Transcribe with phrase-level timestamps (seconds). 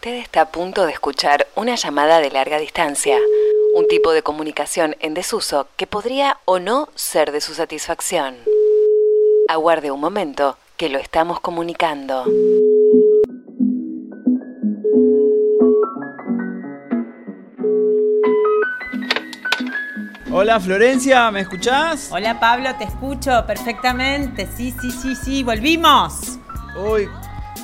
[0.00, 3.18] Usted está a punto de escuchar una llamada de larga distancia,
[3.74, 8.34] un tipo de comunicación en desuso que podría o no ser de su satisfacción.
[9.46, 12.24] Aguarde un momento, que lo estamos comunicando.
[20.32, 22.08] Hola Florencia, ¿me escuchás?
[22.10, 24.48] Hola Pablo, te escucho perfectamente.
[24.56, 26.38] Sí, sí, sí, sí, volvimos.
[26.74, 27.06] Uy,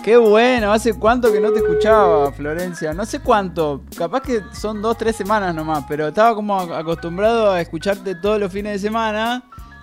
[0.06, 2.94] qué bueno, hace cuánto que no te escuchaba, Florencia.
[2.94, 7.60] No sé cuánto, capaz que son dos, tres semanas nomás, pero estaba como acostumbrado a
[7.60, 9.42] escucharte todos los fines de semana.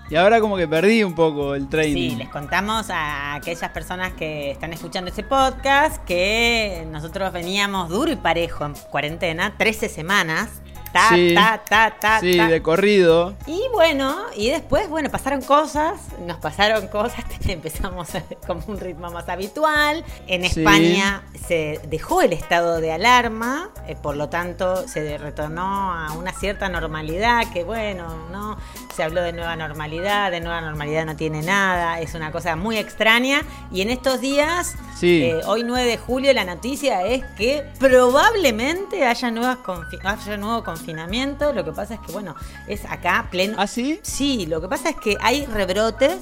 [0.09, 2.11] Y ahora como que perdí un poco el training.
[2.11, 8.09] Sí, les contamos a aquellas personas que están escuchando este podcast que nosotros veníamos duro
[8.09, 10.61] y parejo en cuarentena, 13 semanas
[10.93, 12.47] ta, sí, ta, ta, ta, sí, ta.
[12.47, 13.35] de corrido.
[13.47, 18.09] Y bueno, y después, bueno, pasaron cosas, nos pasaron cosas, empezamos
[18.47, 20.05] como un ritmo más habitual.
[20.27, 20.59] En Sí.
[20.61, 26.31] España se dejó el estado de alarma, eh, por lo tanto se retornó a una
[26.31, 28.57] cierta normalidad, que bueno, no
[28.95, 32.77] se habló de nueva normalidad, de nueva normalidad no tiene nada, es una cosa muy
[32.77, 33.41] extraña.
[33.71, 35.23] Y en estos días, Sí.
[35.23, 40.63] eh, hoy 9 de julio, la noticia es que probablemente haya, nuevas confi- haya nuevo
[40.63, 40.82] confinamiento.
[40.87, 42.35] Lo que pasa es que, bueno,
[42.67, 43.55] es acá pleno.
[43.57, 43.99] ¿Ah, sí?
[44.03, 46.19] Sí, lo que pasa es que hay rebrotes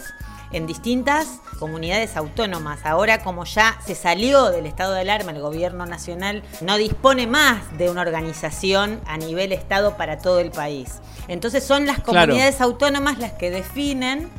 [0.52, 1.28] en distintas
[1.60, 2.80] comunidades autónomas.
[2.86, 7.78] Ahora como ya se salió del estado de alarma, el gobierno nacional no dispone más
[7.78, 11.00] de una organización a nivel estado para todo el país.
[11.28, 12.26] Entonces son las Claro.
[12.28, 14.30] comunidades autónomas las que definen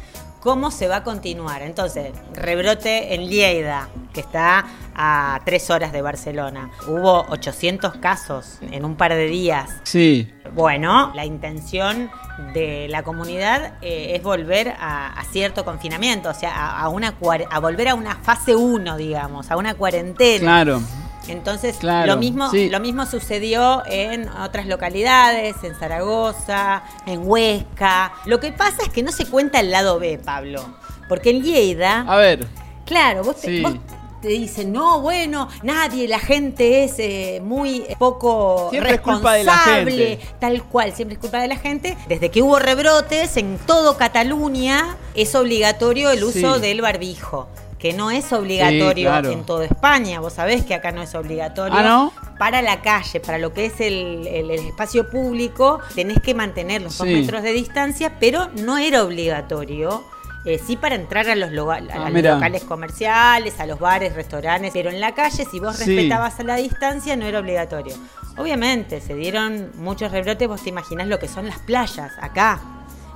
[0.43, 1.63] cómo se va a continuar.
[1.63, 6.71] Entonces, rebrote en Lleida, que está a tres horas de Barcelona.
[6.89, 9.71] Hubo 800 casos en un par de días.
[9.85, 10.31] Sí.
[10.53, 12.11] Bueno, la intención
[12.53, 17.15] de la comunidad eh, es volver a, a cierto confinamiento, o sea, a, a una
[17.51, 20.41] a volver a una fase 1, digamos, a una cuarentena.
[20.41, 20.83] Claro.
[21.29, 22.69] Entonces, Claro, lo mismo sí.
[22.69, 28.13] lo mismo sucedió en otras localidades, en Zaragoza, en Huesca.
[28.27, 30.65] Lo que pasa es que no se cuenta el lado B, Pablo,
[31.09, 32.47] porque en Lleida A ver.
[32.85, 33.61] Claro, vos te, Sí.
[33.63, 33.75] vos
[34.21, 39.43] te dicen, no, bueno, nadie, la gente es eh, muy poco Siempre es culpa de
[39.45, 40.29] la responsable, gente.
[40.39, 41.97] tal cual, siempre es culpa de la gente.
[42.09, 46.61] Desde que hubo rebrotes en todo Cataluña es obligatorio el uso Sí.
[46.61, 47.49] del barbijo,
[47.83, 49.31] que no es obligatorio claro.
[49.33, 50.21] en toda España.
[50.21, 51.77] Vos sabés que acá no es obligatorio.
[51.77, 52.13] Ah, ¿no?
[52.39, 56.81] Para la calle, para lo que es el, el- el espacio público, tenés que mantener
[56.81, 57.13] los dos Sí.
[57.15, 60.05] metros de distancia, pero no era obligatorio.
[60.45, 64.15] Eh, sí para entrar a los, loga- a Ah, los locales comerciales, a los bares,
[64.15, 65.85] restaurantes, pero en la calle si vos Sí.
[65.95, 67.95] respetabas a la distancia no era obligatorio.
[68.37, 72.61] Obviamente se dieron muchos rebrotes, vos te imaginás lo que son las playas acá,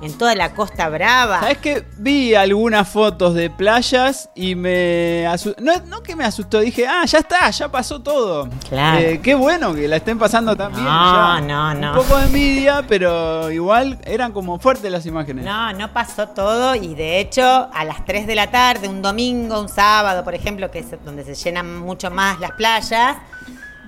[0.01, 1.39] en toda la Costa Brava.
[1.39, 5.61] ¿Sabes que Vi algunas fotos de playas y me asustó.
[5.63, 8.47] No, no que me asustó, dije, ah, ya está, ya pasó todo.
[8.69, 8.99] Claro.
[8.99, 10.83] Eh, qué bueno que la estén pasando tan bien.
[10.83, 11.41] No, ya.
[11.41, 11.91] no, no.
[11.93, 15.43] Un poco de envidia, pero igual eran como fuertes las imágenes.
[15.45, 17.43] No, no pasó todo y de hecho
[17.73, 21.23] a las 3 de la tarde, un domingo, un sábado, por ejemplo, que es donde
[21.23, 23.17] se llenan mucho más las playas,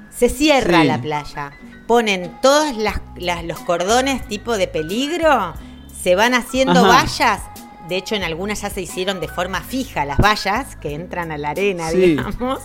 [0.09, 0.87] se cierra Sí.
[0.87, 1.51] la playa.
[1.87, 5.53] Ponen todos las- las- los cordones tipo de peligro,
[6.01, 7.03] se van haciendo Ajá.
[7.03, 7.41] vallas.
[7.87, 11.37] De hecho, en algunas ya se hicieron de forma fija las vallas que entran a
[11.37, 11.97] la arena, Sí.
[11.97, 12.59] digamos.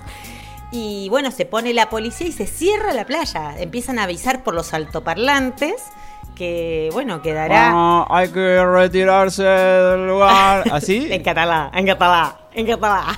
[0.70, 3.54] Y bueno, se pone la policía y se cierra la playa.
[3.58, 5.74] Empiezan a avisar por los altoparlantes
[6.34, 7.70] que, bueno, quedará...
[7.72, 10.64] Ah, hay que retirarse del lugar.
[10.72, 11.06] ¿Así?
[11.10, 13.16] En catalán, en catalán, en catalán.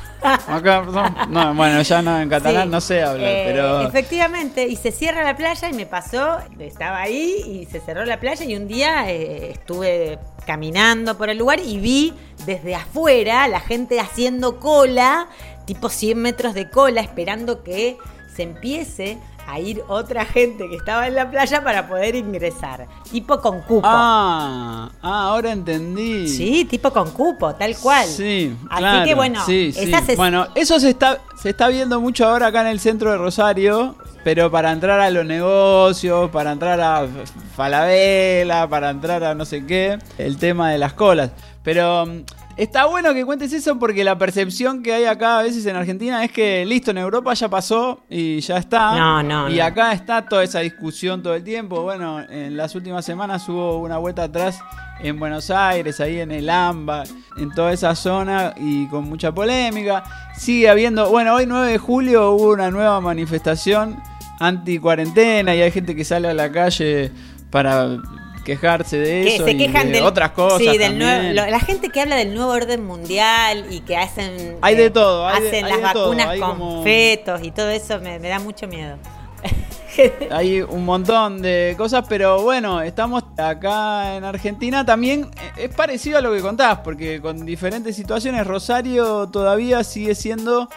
[0.92, 2.68] No, no, bueno, ya no, en catalán Sí.
[2.70, 3.82] no sé hablar, Eh, pero.
[3.82, 8.18] Efectivamente, y se cierra la playa y me pasó, estaba ahí y se cerró la
[8.18, 12.14] playa y un día eh, estuve caminando por el lugar y vi
[12.46, 15.28] desde afuera la gente haciendo cola,
[15.64, 17.96] tipo 100 metros de cola, esperando que
[18.34, 23.40] se empiece a ir otra gente que estaba en la playa para poder ingresar, tipo
[23.40, 23.86] con cupo.
[23.86, 26.28] Ah, ah, ahora entendí.
[26.28, 28.06] Sí, tipo con cupo, tal cual.
[28.06, 29.92] Sí, Así claro, que bueno, sí, sí.
[29.92, 33.18] es- bueno, eso se está se está viendo mucho ahora acá en el centro de
[33.18, 33.94] Rosario,
[34.24, 37.06] pero para entrar a los negocios, para entrar a
[37.54, 41.30] Falabella, para entrar a no sé qué, el tema de las colas.
[41.62, 42.22] Pero mm,
[42.56, 46.24] está bueno que cuentes eso porque la percepción que hay acá a veces en Argentina
[46.24, 48.96] es que listo, en Europa ya pasó y ya está.
[48.96, 49.64] No, no, Y no.
[49.64, 51.82] acá está toda esa discusión todo el tiempo.
[51.82, 54.60] Bueno, en las últimas semanas hubo una vuelta atrás
[55.00, 57.04] en Buenos Aires, ahí en el AMBA,
[57.36, 60.04] en toda esa zona y con mucha polémica.
[60.36, 63.96] Sigue habiendo, bueno, hoy 9 de julio hubo una nueva manifestación
[64.40, 67.10] anti cuarentena y hay gente que sale a la calle
[67.50, 67.98] para
[68.46, 70.58] quejarse de que eso se y de del- otras cosas.
[70.60, 70.98] Sí, del también.
[70.98, 74.56] nuevo, lo- la gente que habla del nuevo orden mundial y que hacen.
[74.62, 77.50] Hay eh, de todo, hay de- hacen hay las de vacunas con como- fetos y
[77.50, 78.96] todo eso me, me da mucho miedo.
[80.30, 84.84] Hay un montón de cosas, pero bueno, estamos acá en Argentina.
[84.84, 90.14] También eh, es parecido a lo que contás, porque con diferentes situaciones, Rosario todavía sigue
[90.14, 90.68] siendo,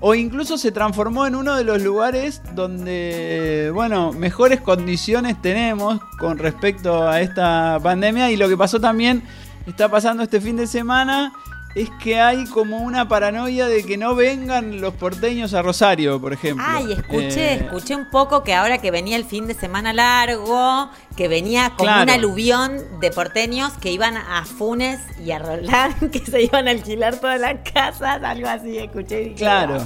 [0.00, 6.38] o incluso se transformó en uno de los lugares donde, bueno, mejores condiciones tenemos con
[6.38, 8.30] respecto a esta pandemia.
[8.30, 9.22] Y lo que pasó también,
[9.66, 11.32] está pasando este fin de semana.
[11.74, 16.32] Es que hay como una paranoia de que no vengan los porteños a Rosario, por
[16.32, 16.64] ejemplo.
[16.66, 20.90] Ay, escuché, Eh, escuché un poco que ahora que venía el fin de semana largo,
[21.16, 22.02] que venía como Claro.
[22.02, 26.72] un aluvión de porteños que iban a Funes y a Roldán, que se iban a
[26.72, 29.20] alquilar todas las casas, algo así, escuché.
[29.20, 29.78] y dije, Claro.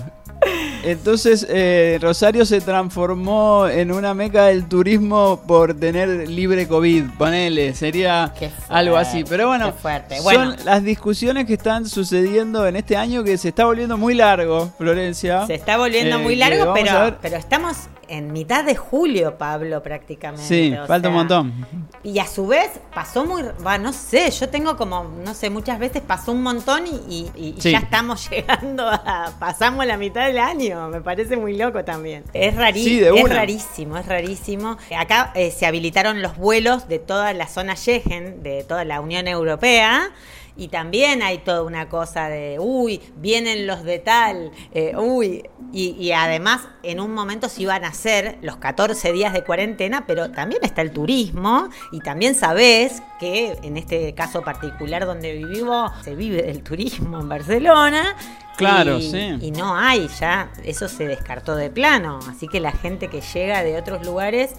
[0.84, 7.74] Entonces eh, Rosario se transformó en una meca del turismo por tener libre COVID, ponele,
[7.74, 9.24] sería fuerte, algo así.
[9.26, 9.72] Pero bueno,
[10.22, 14.70] son las discusiones que están sucediendo en este año que se está volviendo muy largo,
[14.76, 15.46] Florencia.
[15.46, 16.74] Se está volviendo Eh, muy largo,
[17.22, 17.76] pero estamos
[18.08, 20.46] en mitad de julio, Pablo, prácticamente.
[20.46, 21.52] Sí, o falta un montón.
[22.02, 25.78] Y a su vez pasó muy, va, no sé, yo tengo como, no sé, muchas
[25.78, 27.72] veces pasó un montón y, y- y Sí.
[27.72, 32.24] ya estamos llegando a, pasamos la mitad del año, me parece muy loco también.
[32.32, 34.76] Es rarísimo, Sí, es rarísimo, es rarísimo.
[34.98, 39.28] Acá eh, se habilitaron los vuelos de toda la zona Schengen, de toda la Unión
[39.28, 40.10] Europea.
[40.56, 45.96] Y también hay toda una cosa de, uy, vienen los de tal, eh, uy, y,
[45.98, 50.30] y además en un momento se iban a hacer los 14 días de cuarentena, pero
[50.30, 56.14] también está el turismo y también sabés que en este caso particular donde vivo se
[56.14, 58.16] vive del turismo en Barcelona.
[58.56, 59.38] Claro, y, sí.
[59.40, 62.20] Y no hay ya, eso se descartó de plano.
[62.28, 64.52] Así que la gente que llega de otros lugares,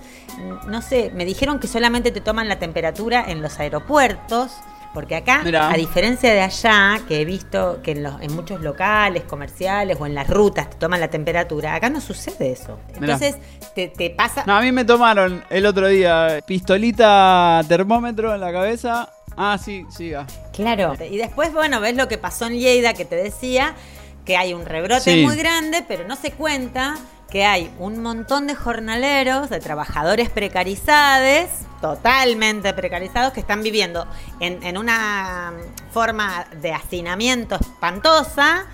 [0.68, 4.52] no sé, me dijeron que solamente te toman la temperatura en los aeropuertos.
[4.96, 5.70] Porque acá, Mirá.
[5.70, 10.06] a diferencia de allá, que he visto que en, los, en muchos locales comerciales o
[10.08, 12.80] en las rutas te toman la temperatura, acá no sucede eso.
[12.96, 13.36] Entonces,
[13.76, 14.44] te, te pasa...
[14.48, 19.10] No, a mí me tomaron el otro día pistolita termómetro en la cabeza.
[19.38, 20.26] Ah, sí, siga.
[20.54, 20.96] Claro.
[21.12, 23.76] Y después, bueno, ves lo que pasó en Lleida, que te decía
[24.24, 25.24] que hay un rebrote Sí.
[25.26, 26.96] muy grande, pero no se cuenta
[27.36, 31.50] que hay un montón de jornaleros, de trabajadores precarizados,
[31.82, 34.08] totalmente precarizados, que están viviendo
[34.40, 35.52] en, en una
[35.92, 38.68] forma de hacinamiento espantosa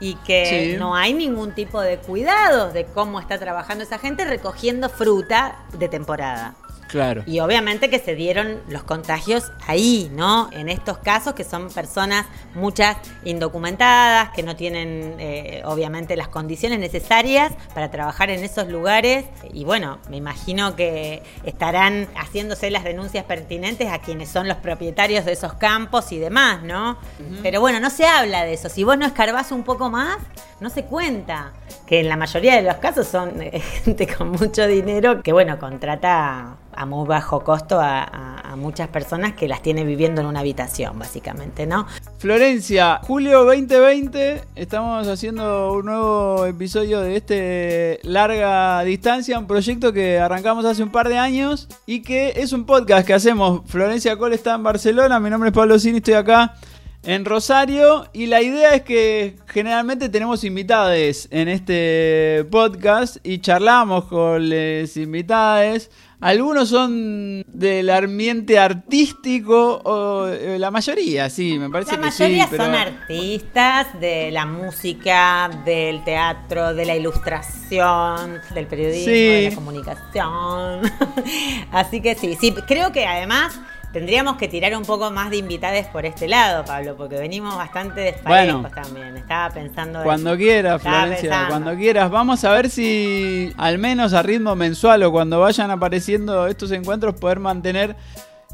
[0.00, 0.76] y que Sí.
[0.76, 5.88] no hay ningún tipo de cuidados de cómo está trabajando esa gente recogiendo fruta de
[5.88, 6.54] temporada.
[6.90, 7.22] Claro.
[7.26, 10.50] Y obviamente que se dieron los contagios ahí, ¿no?
[10.52, 16.78] En estos casos que son personas, muchas indocumentadas, que no tienen eh, obviamente las condiciones
[16.78, 19.26] necesarias para trabajar en esos lugares.
[19.52, 25.24] Y bueno, me imagino que estarán haciéndose las denuncias pertinentes a quienes son los propietarios
[25.24, 26.98] de esos campos y demás, ¿no?
[27.42, 28.68] Pero bueno, no se habla de eso.
[28.68, 30.18] Si vos no escarbás un poco más,
[30.60, 31.52] no se cuenta.
[31.86, 35.58] Que en la mayoría de los casos son eh, gente con mucho dinero que, bueno,
[35.58, 40.98] contrata a muy bajo costo a, muchas personas que las tiene viviendo en una habitación,
[40.98, 41.86] básicamente, ¿no?
[42.18, 50.18] Florencia, julio 2020, estamos haciendo un nuevo episodio de este larga distancia, un proyecto que
[50.18, 53.62] arrancamos hace un par de años y que es un podcast que hacemos.
[53.66, 56.56] Florencia Cole está en Barcelona, mi nombre es Pablo Cini, estoy acá
[57.02, 64.04] en Rosario y la idea es que generalmente tenemos invitades en este podcast y charlamos
[64.04, 65.90] con los invitades.
[66.20, 72.44] Algunos son del ambiente artístico, o eh, la mayoría, sí, me parece La que mayoría
[72.44, 72.48] sí.
[72.50, 79.10] pero- son artistas de la música, del teatro, de la ilustración, del periodismo, Sí.
[79.12, 80.92] de la comunicación.
[81.72, 83.58] Así que sí, sí, creo que además
[83.92, 88.00] tendríamos que tirar un poco más de invitades por este lado, Pablo, porque venimos bastante
[88.00, 88.74] desparejos Bueno.
[88.82, 89.16] también.
[89.16, 90.38] Estaba pensando Cuando eso.
[90.38, 92.10] quieras, Florencia, cuando quieras.
[92.10, 97.14] Vamos a ver si al menos a ritmo mensual o cuando vayan apareciendo estos encuentros
[97.14, 97.96] poder mantener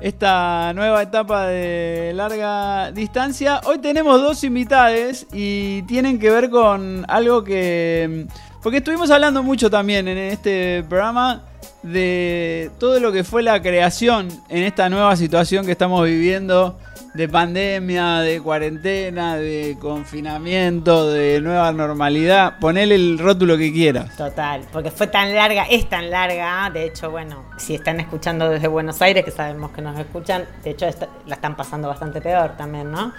[0.01, 3.61] esta nueva etapa de larga distancia.
[3.65, 8.27] Hoy tenemos dos invitades y tienen que ver con algo que...
[8.67, 11.45] Porque estuvimos hablando mucho también en este programa
[11.85, 16.77] de todo lo que fue la creación en esta nueva situación que estamos viviendo
[17.15, 22.59] de pandemia, de cuarentena, de confinamiento, de nueva normalidad.
[22.59, 24.17] Ponele el rótulo que quieras.
[24.17, 28.67] Total, porque fue tan larga, es tan larga, de hecho, bueno, si están escuchando desde
[28.67, 30.87] Buenos Aires, que sabemos que nos escuchan, de hecho
[31.27, 33.13] la están pasando bastante peor también, ¿no?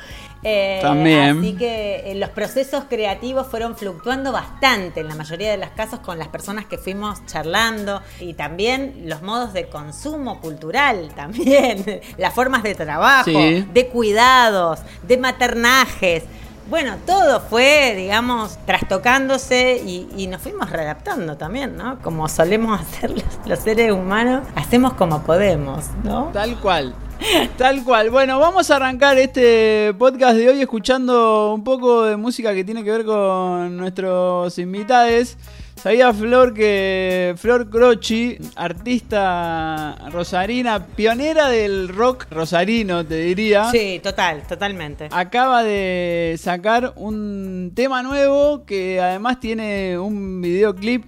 [0.43, 1.39] Eh, También.
[1.39, 5.99] Así que eh, los procesos creativos fueron fluctuando bastante en la mayoría de los casos
[5.99, 12.33] con las personas que fuimos charlando y también los modos de consumo cultural, también las
[12.33, 13.65] formas de trabajo, Sí.
[13.73, 16.23] de cuidados, de maternajes.
[16.69, 21.97] Bueno, todo fue, digamos, trastocándose y, y nos fuimos readaptando también, ¿no?
[22.01, 26.25] Como solemos hacer los, los seres humanos, hacemos como podemos, ¿no?
[26.33, 26.93] Tal cual.
[27.57, 28.09] Tal cual.
[28.09, 32.83] Bueno, vamos a arrancar este podcast de hoy escuchando un poco de música que tiene
[32.83, 35.37] que ver con nuestros invitados.
[35.75, 43.69] Sabía Flor que Flor Croci, artista rosarina, pionera del rock rosarino, te diría.
[43.71, 45.07] Sí, total, totalmente.
[45.11, 51.05] Acaba de sacar un tema nuevo que además tiene un videoclip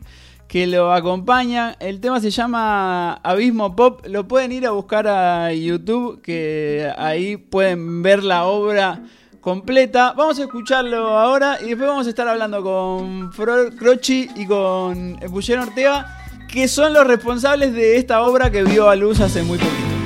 [0.50, 1.75] que lo acompaña.
[1.79, 4.01] El tema se llama Abismo Pop.
[4.08, 9.03] Lo pueden ir a buscar a YouTube, que ahí pueden ver la obra
[9.41, 10.13] completa.
[10.18, 15.18] Vamos a escucharlo ahora y después vamos a estar hablando con Flor Croci y con
[15.22, 16.18] Epuyén Ortega,
[16.51, 19.99] que son los responsables de esta obra que vio a luz hace muy poquito.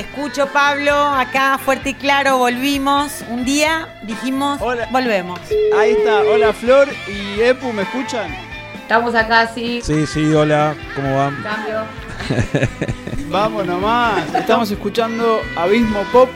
[0.00, 3.22] Te escucho, Pablo, acá fuerte y claro, volvimos.
[3.28, 4.88] Un día dijimos, Hola.
[4.90, 5.38] volvemos.
[5.78, 8.34] Ahí está, hola Flor y Epu, ¿me escuchan?
[8.80, 9.82] Estamos acá, sí.
[9.82, 11.42] Sí, sí, hola, ¿cómo van?
[11.42, 11.82] Cambio.
[13.28, 16.30] Vamos nomás, estamos escuchando Abismo Pop,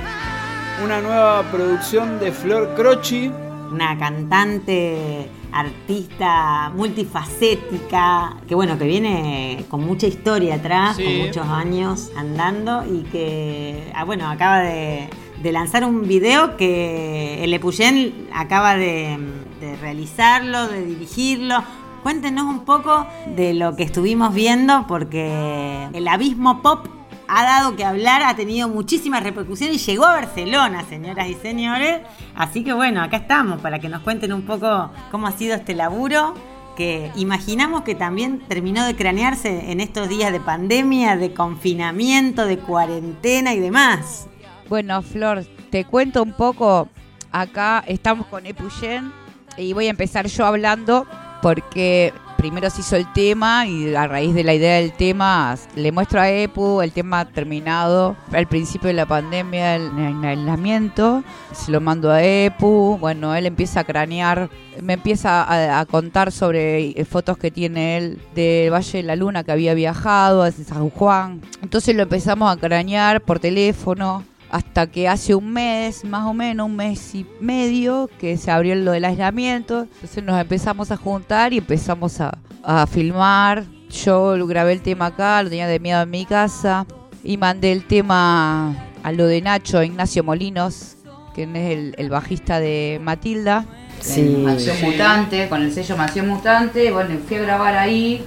[0.84, 3.32] una nueva producción de Flor Croci.
[3.72, 11.04] Una cantante, artista multifacética, que bueno, que viene con mucha historia atrás, Sí.
[11.04, 15.08] con muchos años andando y que, ah, bueno, acaba de,
[15.42, 19.18] de lanzar un video que el Epuyén acaba de,
[19.60, 21.62] de realizarlo, de dirigirlo.
[22.02, 26.86] Cuéntenos un poco de lo que estuvimos viendo, porque el abismo pop
[27.28, 32.00] ha dado que hablar, ha tenido muchísimas repercusiones y llegó a Barcelona, señoras y señores.
[32.34, 35.74] Así que bueno, acá estamos para que nos cuenten un poco cómo ha sido este
[35.74, 36.34] laburo,
[36.76, 42.58] que imaginamos que también terminó de cranearse en estos días de pandemia, de confinamiento, de
[42.58, 44.26] cuarentena y demás.
[44.68, 46.88] Bueno, Flor, te cuento un poco.
[47.30, 49.12] Acá estamos con Epuyén
[49.56, 51.06] y voy a empezar yo hablando
[51.42, 52.12] porque
[52.44, 56.20] primero se hizo el tema y a raíz de la idea del tema le muestro
[56.20, 58.16] a Epu el tema terminado.
[58.32, 61.24] Al principio de la pandemia, el, aislamiento,
[61.54, 64.50] se lo mando a Epu, bueno, él empieza a cranear,
[64.82, 69.16] me empieza a, a contar sobre eh, fotos que tiene él del Valle de la
[69.16, 74.22] Luna que había viajado a San Juan, entonces lo empezamos a cranear por teléfono
[74.54, 78.76] hasta que hace un mes, más o menos, un mes y medio, que se abrió
[78.76, 79.88] lo del aislamiento.
[79.94, 83.64] Entonces nos empezamos a juntar y empezamos a, a filmar.
[83.90, 86.86] Yo grabé el tema acá, lo tenía de miedo en mi casa.
[87.24, 90.98] Y mandé el tema a lo de Nacho, Ignacio Molinos,
[91.34, 93.64] que es el, el bajista de Matilda.
[93.98, 94.46] Sí.
[94.48, 96.92] Acción Mutante, con el sello Mansión Mutante.
[96.92, 98.24] Bueno, fui a grabar ahí.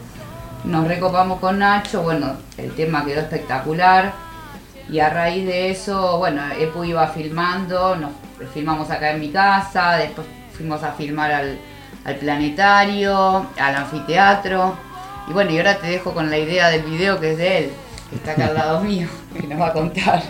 [0.66, 2.04] Nos recopamos con Nacho.
[2.04, 4.27] Bueno, el tema quedó espectacular.
[4.90, 8.12] Y a raíz de eso, bueno, Epu iba filmando, nos
[8.54, 10.26] filmamos acá en mi casa, después
[10.56, 11.58] fuimos a filmar al,
[12.06, 14.76] al planetario, al anfiteatro.
[15.30, 17.72] Y bueno, y ahora te dejo con la idea del video que es de él,
[18.10, 19.08] que está acá al lado mío,
[19.40, 20.24] que nos va a contar.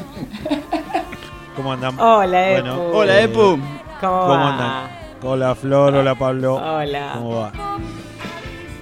[1.55, 1.99] ¿Cómo andan?
[1.99, 2.61] Hola, Epu.
[2.63, 3.39] Bueno, Hola, Epu.
[3.39, 3.59] ¿Cómo,
[3.99, 4.49] ¿Cómo va?
[4.53, 4.97] andan?
[5.23, 6.55] Hola Flor, hola Pablo.
[6.55, 7.11] Hola.
[7.15, 7.51] ¿Cómo va?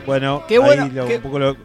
[0.05, 1.55] Bueno, Qué bueno, ahí lo- qué- un poco lo...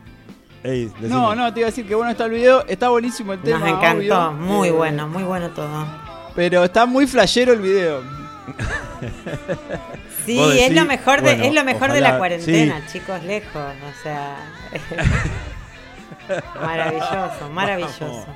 [0.62, 0.92] Ey.
[1.00, 2.66] No, no, te iba a decir que bueno está el video.
[2.66, 3.60] Está buenísimo el tema.
[3.60, 4.32] Nos encantó, obvio.
[4.32, 5.86] muy Eh, bueno, muy bueno todo.
[6.34, 8.02] Pero está muy flashero el video.
[10.26, 14.02] Sí, es lo mejor de, bueno, es lo mejor de la cuarentena, chicos, lejos, o
[14.02, 14.36] sea,
[16.60, 18.26] maravilloso, maravilloso.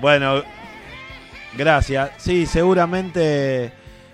[0.00, 0.42] Bueno,
[1.56, 2.10] gracias.
[2.18, 3.72] Sí, seguramente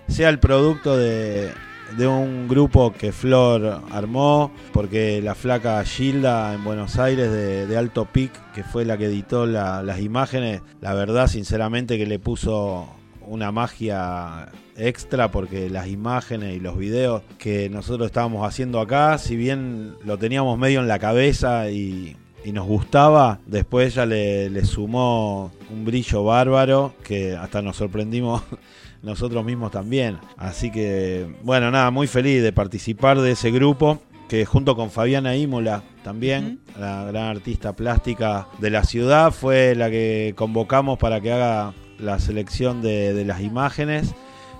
[0.08, 1.52] sea el producto de,
[1.96, 8.04] de un grupo que Flor armó, porque la flaca Gilda en Buenos Aires de, Alto
[8.06, 12.88] Pic, que fue la que editó la- las imágenes, la verdad, sinceramente, que le puso
[13.26, 19.36] una magia extra porque las imágenes y los videos que nosotros estábamos haciendo acá, si
[19.36, 24.64] bien lo teníamos medio en la cabeza y, y nos gustaba, después ella le, le
[24.64, 28.42] sumó un brillo bárbaro que hasta nos sorprendimos
[29.02, 30.18] nosotros mismos también.
[30.36, 35.36] Así que, bueno, nada, muy feliz de participar de ese grupo que junto con Fabiana
[35.36, 41.32] Imola también, la gran artista plástica de la ciudad, fue la que convocamos para que
[41.32, 44.14] haga la selección de, de las imágenes,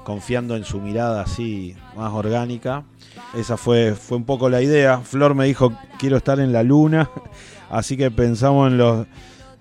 [0.04, 2.84] confiando en su mirada así más orgánica.
[3.34, 4.99] Esa fue, fue un poco la idea.
[4.99, 7.08] Flor me dijo, quiero estar en la luna,
[7.70, 9.06] así que pensamos en los,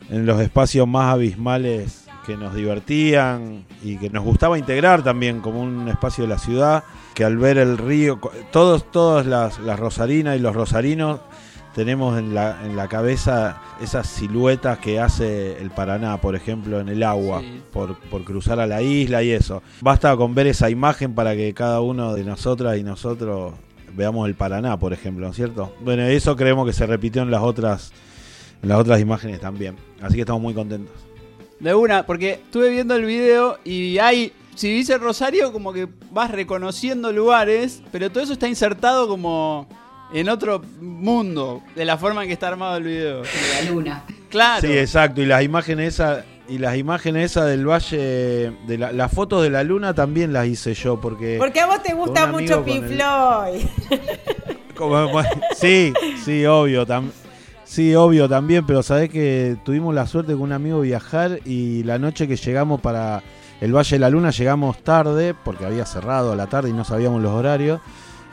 [0.09, 5.61] en los espacios más abismales que nos divertían y que nos gustaba integrar también como
[5.61, 8.19] un espacio de la ciudad, que al ver el río,
[8.51, 11.19] todos, todas las, las rosarinas y los rosarinos
[11.75, 16.89] tenemos en la, en la cabeza esas siluetas que hace el Paraná, por ejemplo, en
[16.89, 17.61] el agua, Sí.
[17.71, 19.63] por, por cruzar a la isla y eso.
[19.79, 23.53] Basta con ver esa imagen para que cada uno de nosotras y nosotros
[23.95, 25.73] veamos el Paraná, por ejemplo, ¿no es cierto?
[25.81, 27.93] Bueno, eso creemos que se repitió en las otras,
[28.61, 29.75] en las otras imágenes también.
[30.01, 30.93] Así que estamos muy contentos.
[31.61, 34.33] De una, porque estuve viendo el video y hay.
[34.55, 39.67] Si dice Rosario, como que vas reconociendo lugares, pero todo eso está insertado como
[40.13, 43.21] en otro mundo, de la forma en que está armado el video.
[43.21, 44.03] De la luna.
[44.29, 44.61] Claro.
[44.67, 45.21] Sí, exacto.
[45.21, 49.49] Y las imágenes esas y las imágenes esas del valle, de la- las fotos de
[49.49, 52.97] la luna también las hice yo porque Porque a vos te gusta mucho Pink el-.
[54.75, 55.21] Como-
[55.55, 55.93] sí,
[56.25, 57.11] sí, obvio, tam-
[57.71, 61.97] sí, obvio también, pero sabés que tuvimos la suerte con un amigo viajar y la
[61.97, 63.23] noche que llegamos para
[63.61, 66.83] el Valle de la Luna llegamos tarde porque había cerrado a la tarde y no
[66.83, 67.79] sabíamos los horarios.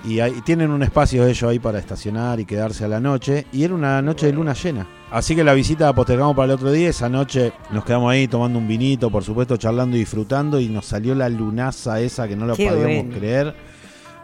[0.04, 3.46] Y, ahí, tienen un espacio ellos ahí para estacionar y quedarse a la noche.
[3.52, 4.86] Y era una noche de luna llena.
[5.10, 6.88] Así que la visita la postergamos para el otro día.
[6.88, 10.60] Esa noche nos quedamos ahí tomando un vinito, por supuesto, charlando y disfrutando.
[10.60, 13.18] Y nos salió la lunaza esa que no lo Qué podíamos bueno.
[13.18, 13.54] creer.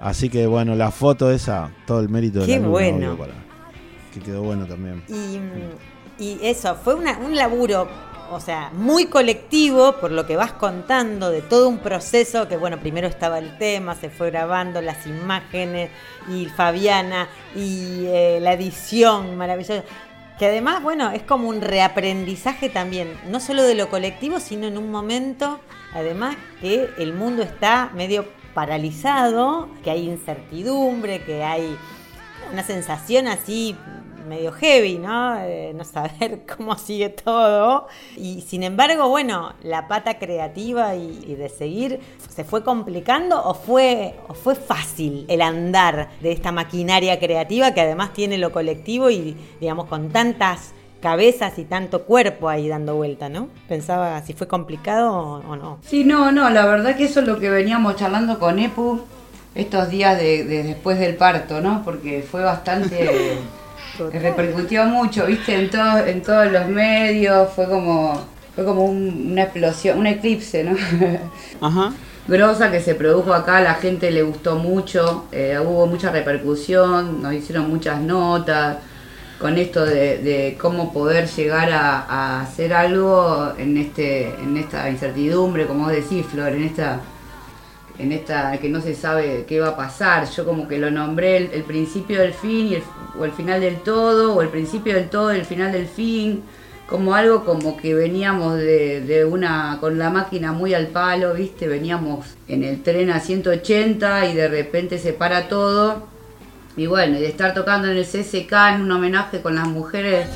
[0.00, 2.96] Así que bueno, la foto esa, todo el mérito de Qué la luna, bueno.
[2.96, 3.43] obvio, para-
[4.14, 5.02] que quedó bueno también.
[6.16, 7.88] Y, eso, fue un laburo,
[8.30, 12.78] o sea, muy colectivo por lo que vas contando de todo un proceso que, bueno,
[12.78, 15.90] primero estaba el tema, se fue grabando las imágenes
[16.28, 19.82] y Fabiana y eh, la edición maravillosa.
[20.38, 24.78] Que además, bueno, es como un reaprendizaje también, no solo de lo colectivo, sino en
[24.78, 25.60] un momento,
[25.92, 31.76] además, que el mundo está medio paralizado, que hay incertidumbre, que hay
[32.52, 33.76] una sensación así
[34.24, 35.38] medio heavy, ¿no?
[35.40, 37.88] Eh, no saber cómo sigue todo.
[38.16, 43.54] Y sin embargo, bueno, la pata creativa y, y de seguir, ¿se fue complicando o
[43.54, 49.10] fue, o fue fácil el andar de esta maquinaria creativa que además tiene lo colectivo
[49.10, 50.72] y, digamos, con tantas
[51.04, 53.48] cabezas y tanto cuerpo ahí dando vuelta, ¿no?
[53.68, 55.78] Pensaba si fue complicado o, no.
[55.82, 59.02] Sí, no, no, la verdad que eso es lo que veníamos charlando con Epu,
[59.54, 61.82] estos días de, de después del parto, ¿no?
[61.84, 63.38] Porque fue bastante...
[64.12, 68.20] repercutió mucho, viste, en, todo, en todos los medios, fue como,
[68.54, 70.76] fue como un- una explosión, un eclipse, ¿no?
[71.60, 71.92] Ajá.
[72.26, 77.32] grosa que se produjo acá, la gente le gustó mucho, eh, hubo mucha repercusión, nos
[77.34, 78.78] hicieron muchas notas
[79.38, 84.88] con esto de, de cómo poder llegar a, a hacer algo en este en esta
[84.88, 87.00] incertidumbre, como vos decís, Flor, en esta
[87.98, 90.28] en esta que no se sabe qué va a pasar.
[90.30, 92.82] Yo como que lo nombré el, principio del fin y el,
[93.18, 96.42] o el final del todo, o el principio del todo y el final del fin,
[96.88, 101.68] como algo como que veníamos de, de una, con la máquina muy al palo, viste,
[101.68, 106.06] veníamos en el tren a 180 y de repente se para todo.
[106.76, 110.26] Y bueno, y de estar tocando en el CSK en un homenaje con Las mujeres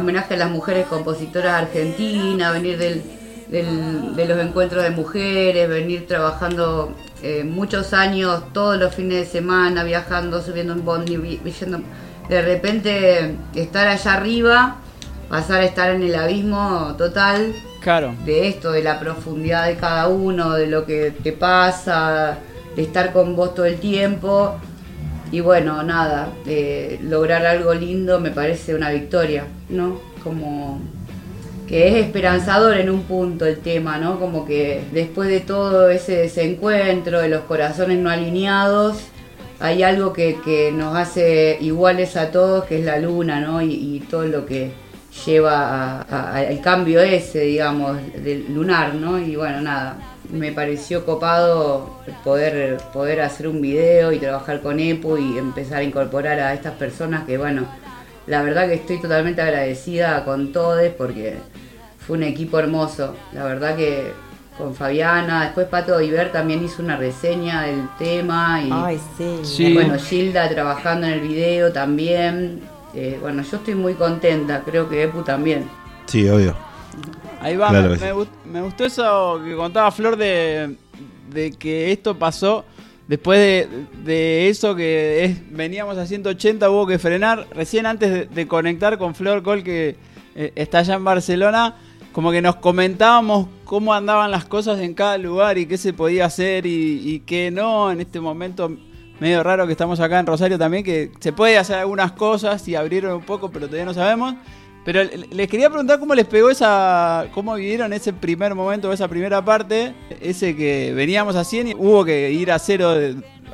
[0.00, 3.02] homenaje a las mujeres compositoras argentinas, venir del,
[3.48, 9.26] del- de los encuentros de mujeres, venir trabajando eh, muchos años, todos los fines de
[9.26, 11.16] semana, viajando, subiendo un bondi,
[11.60, 11.82] yendo-
[12.28, 14.76] de repente estar allá arriba,
[15.28, 18.14] pasar a estar en el abismo total Claro.
[18.24, 22.38] de esto, de la profundidad de cada uno, de lo que te pasa,
[22.76, 24.56] de estar con vos todo el tiempo.
[25.32, 30.00] Y bueno, nada, eh, lograr algo lindo me parece una victoria, ¿no?
[30.24, 30.80] Como
[31.68, 34.18] que es esperanzador en un punto el tema, ¿no?
[34.18, 38.96] Como que después de todo ese desencuentro, de los corazones no alineados,
[39.60, 43.62] hay algo que, que nos hace iguales a todos, que es la luna, ¿no?
[43.62, 44.72] Y, y todo lo que
[45.26, 49.18] lleva al cambio ese, digamos, del lunar, ¿no?
[49.18, 49.96] Y bueno, nada,
[50.32, 55.82] me pareció copado poder, poder hacer un video y trabajar con EPU y empezar a
[55.82, 57.66] incorporar a estas personas que, bueno,
[58.26, 61.38] la verdad que estoy totalmente agradecida con todos porque
[62.06, 63.14] fue un equipo hermoso.
[63.32, 64.12] La verdad que
[64.56, 69.40] con Fabiana, después Pato Iber también hizo una reseña del tema y Ay, sí.
[69.42, 69.74] Sí.
[69.74, 72.60] bueno, Gilda trabajando en el video también.
[72.94, 75.68] Eh, bueno, yo estoy muy contenta, creo que Epu también.
[76.06, 76.54] Sí, obvio.
[77.40, 78.04] Ahí va, Claro me, sí.
[78.04, 80.76] me gust- me gustó eso que contaba Flor de,
[81.32, 82.64] de que esto pasó
[83.08, 83.68] después de,
[84.04, 87.46] de eso que es, veníamos a 180, hubo que frenar.
[87.54, 89.96] Recién antes de, de conectar con Flor Col, que
[90.36, 91.76] eh, está allá en Barcelona,
[92.12, 96.26] como que nos comentábamos cómo andaban las cosas en cada lugar y qué se podía
[96.26, 98.70] hacer y, y qué no en este momento
[99.18, 102.74] medio raro que estamos acá en Rosario también, que se puede hacer algunas cosas y
[102.74, 104.34] abrieron un poco, pero todavía no sabemos.
[104.84, 109.08] Pero le- les quería preguntar cómo les pegó esa, cómo vivieron ese primer momento, esa
[109.08, 112.94] primera parte, ese que veníamos a 100 y hubo que ir a cero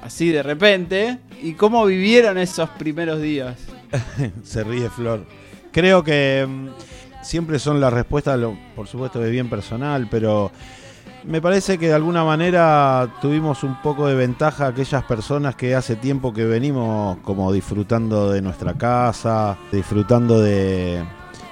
[0.03, 3.57] así de repente, y cómo vivieron esos primeros días.
[4.45, 5.27] Se ríe Flor.
[5.73, 6.69] Creo que mm,
[7.23, 8.39] siempre son las respuestas,
[8.77, 10.53] por supuesto, de bien personal, pero
[11.27, 15.97] me parece que de alguna manera tuvimos un poco de ventaja aquellas personas que hace
[15.97, 21.03] tiempo que venimos como disfrutando de nuestra casa, disfrutando de,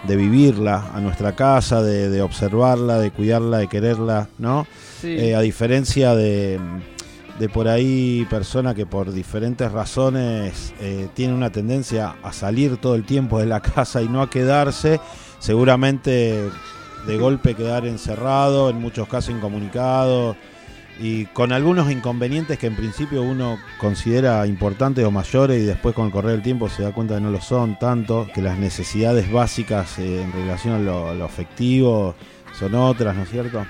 [0.07, 4.67] de vivirla a nuestra casa, de, de observarla, de cuidarla, de quererla, ¿no?
[5.01, 5.09] Sí.
[5.09, 6.61] Eh, a diferencia de,
[7.39, 12.95] de por ahí persona que por diferentes razones eh, tiene una tendencia a salir todo
[12.95, 15.01] el tiempo de la casa y no a quedarse,
[15.41, 16.49] seguramente
[17.07, 20.37] de golpe quedar encerrado, en muchos casos incomunicado
[21.01, 26.07] y con algunos inconvenientes que en principio uno considera importantes o mayores y después con
[26.07, 29.31] el correr del tiempo se da cuenta que no lo son tanto, que las necesidades
[29.31, 32.15] básicas eh, en relación a lo, a lo afectivo
[32.59, 33.67] son otras, ¿no es cierto?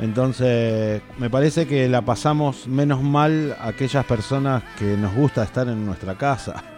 [0.00, 5.86] Entonces, me parece que la pasamos menos mal aquellas personas que nos gusta estar en
[5.86, 6.73] nuestra casa.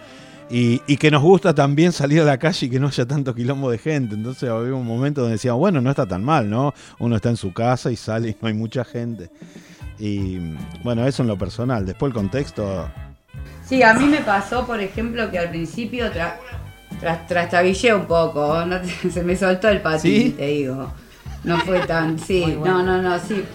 [0.48, 3.34] Y, y que nos gusta también salir a la calle y que no haya tanto
[3.34, 4.14] quilombo de gente.
[4.14, 6.72] Entonces había un momento donde decíamos, bueno, no está tan mal, ¿no?
[7.00, 9.28] Uno está en su casa y sale y no hay mucha gente.
[9.98, 10.38] Y
[10.84, 11.84] bueno, eso en lo personal.
[11.84, 12.88] Después el contexto,
[13.68, 16.36] Sí, a mí me pasó, por ejemplo, que al principio tra-
[17.02, 18.76] tra- trastabillé un poco, ¿no?
[19.10, 20.30] se me soltó el patín, ¿Sí?
[20.38, 20.92] te digo.
[21.42, 23.44] No fue tan, sí, no, no, no, sí.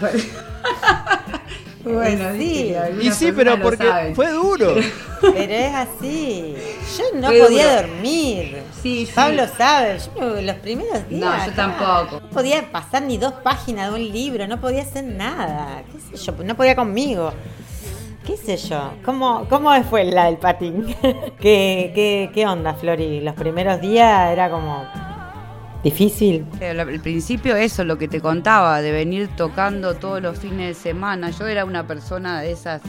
[1.84, 2.74] bueno, Sí.
[3.00, 4.74] y sí, pero porque fue duro.
[5.22, 6.56] Pero es así.
[6.98, 7.88] Yo no Fue podía duro.
[7.88, 8.56] dormir.
[8.82, 9.12] Sí, sí.
[9.14, 11.20] Pablo sabe, yo no- los primeros días.
[11.20, 12.20] No, yo tampoco.
[12.22, 15.84] No podía pasar ni dos páginas de un libro, no podía hacer nada.
[16.10, 16.32] ¿Qué sé yo?
[16.44, 17.32] No podía conmigo.
[18.26, 18.94] ¿Qué sé yo?
[19.04, 20.86] ¿Cómo, cómo fue la del patín?
[21.40, 23.20] ¿Qué, qué, ¿Qué onda, Flori?
[23.20, 24.84] Los primeros días era como
[25.82, 26.44] difícil.
[26.60, 30.82] Eh, Al principio eso, lo que te contaba, de venir tocando todos los fines de
[30.82, 31.30] semana.
[31.30, 32.82] Yo era una persona de esas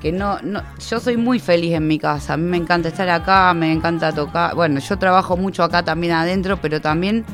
[0.00, 2.34] que no, no, yo soy muy feliz en mi casa.
[2.34, 4.54] A mí me encanta estar acá, me encanta tocar.
[4.54, 7.24] Bueno, yo trabajo mucho acá también adentro, pero también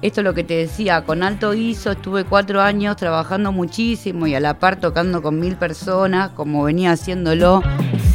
[0.00, 4.34] esto es lo que te decía, con alto ISO estuve cuatro años trabajando muchísimo y
[4.36, 7.62] a la par tocando con mil personas, como venía haciéndolo.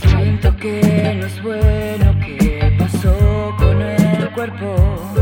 [0.07, 5.12] Siento que no es bueno que pasó con el cuerpo.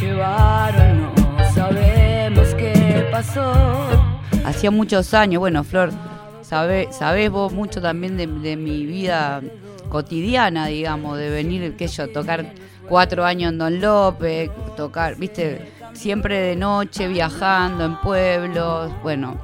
[0.00, 3.52] Llevaron, no sabemos qué pasó.
[4.44, 5.90] Hacía muchos años, bueno, Flor,
[6.42, 9.40] sabe, sabés vos mucho también de, de mi vida
[9.88, 12.52] cotidiana, digamos, de venir, qué yo, tocar
[12.88, 19.36] cuatro años en Don López, tocar, viste, siempre de noche, viajando en pueblos, bueno,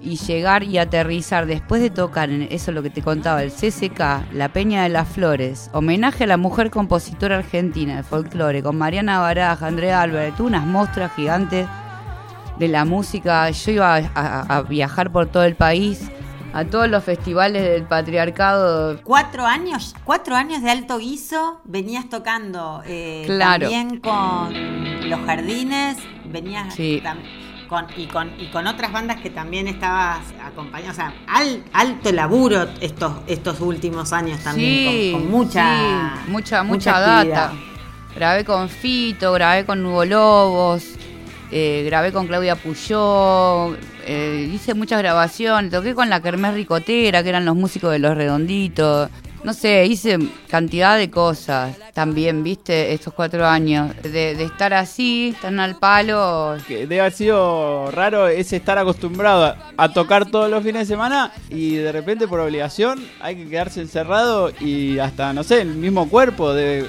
[0.00, 3.50] y llegar y aterrizar después de tocar, en, eso es lo que te contaba, el
[3.50, 8.76] CCK, La Peña de las Flores, homenaje a la mujer compositora argentina de folclore, con
[8.78, 11.66] Mariana Baraja, Andrea Álvarez, tuve unas muestras gigantes
[12.58, 16.10] de la música, yo iba a, a- a viajar por todo el país,
[16.52, 22.82] a todos los festivales del patriarcado, Cuatro años, cuatro años de alto guiso, venías tocando
[22.86, 23.68] eh, Claro.
[23.68, 27.02] también con Los Jardines, venías Sí.
[27.04, 27.18] tam-
[27.68, 32.10] con, y, con, y con otras bandas que también estabas acompañando, o sea, al, alto
[32.12, 37.52] laburo estos, estos últimos años también, con, con mucha, sí, mucha, mucha, data.
[38.16, 40.94] Grabé con Fito, grabé con Hugo Lobos,
[41.52, 43.76] eh, grabé con Claudia Puyó,
[44.06, 48.16] eh, hice muchas grabaciones, toqué con la Kermés Ricotera, que eran los músicos de Los
[48.16, 49.10] Redonditos.
[49.48, 50.18] No sé, hice
[50.50, 53.96] cantidad de cosas también, viste, estos cuatro años.
[54.02, 56.58] De, de estar así, tan al palo.
[56.68, 61.32] que debe haber sido raro es estar acostumbrado a, tocar todos los fines de semana
[61.48, 66.10] y de repente por obligación hay que quedarse encerrado y hasta, no sé, el mismo
[66.10, 66.86] cuerpo debe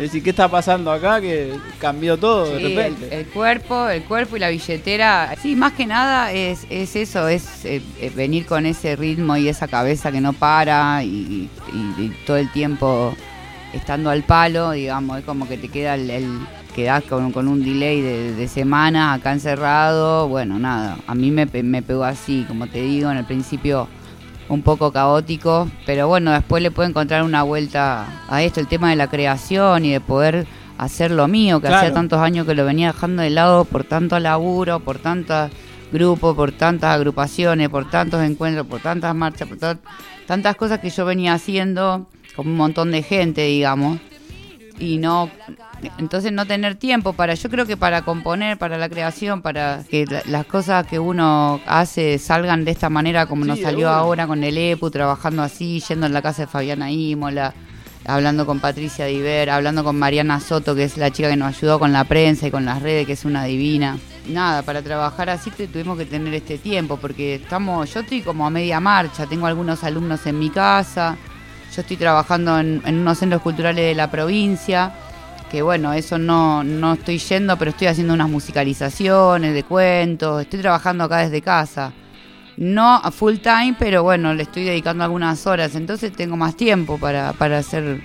[0.00, 1.20] decir, ¿qué está pasando acá?
[1.20, 3.06] Que cambió todo de repente.
[3.08, 5.34] el, el cuerpo, el cuerpo y la billetera.
[5.40, 9.48] Sí, más que nada es, es eso, es eh, eh, venir con ese ritmo y
[9.48, 13.14] esa cabeza que no para y, y- y todo el tiempo
[13.74, 16.40] estando al palo, digamos, es como que te queda el, el-
[16.74, 20.26] quedás con, con un delay de, de semanas acá encerrado.
[20.28, 23.88] Bueno, nada, a mí me, me pegó así, como te digo, en el principio
[24.48, 28.90] un poco caótico, pero bueno, después le puedo encontrar una vuelta a esto, el tema
[28.90, 30.46] de la creación y de poder
[30.78, 31.82] hacer lo mío, que Claro.
[31.82, 35.50] hacía tantos años que lo venía dejando de lado por tanto laburo, por tantos
[35.92, 39.80] grupos, por tantas agrupaciones, por tantos encuentros, por tantas marchas, por tan-
[40.26, 44.00] tantas cosas que yo venía haciendo con un montón de gente, digamos,
[44.78, 45.30] y no
[45.98, 50.04] entonces no tener tiempo para yo creo que para componer para la creación para que
[50.06, 54.26] la- las cosas que uno hace salgan de esta manera como Sí, nos salió ahora
[54.26, 57.54] con el EPU trabajando así yendo en la casa de Fabiana Imola
[58.04, 61.78] hablando con Patricia Diver hablando con Mariana Soto que es la chica que nos ayudó
[61.78, 63.98] con la prensa y con las redes que es una divina.
[64.28, 68.50] Nada para trabajar así tuvimos que tener este tiempo porque estamos yo estoy como a
[68.50, 71.16] media marcha tengo algunos alumnos en mi casa
[71.74, 74.92] yo estoy trabajando en, en unos centros culturales de la provincia,
[75.52, 80.60] que bueno, eso no, no estoy yendo, pero estoy haciendo unas musicalizaciones de cuentos, estoy
[80.60, 81.92] trabajando acá desde casa.
[82.56, 86.96] No a full time, pero bueno, le estoy dedicando algunas horas, entonces tengo más tiempo
[86.98, 88.00] para, para hacer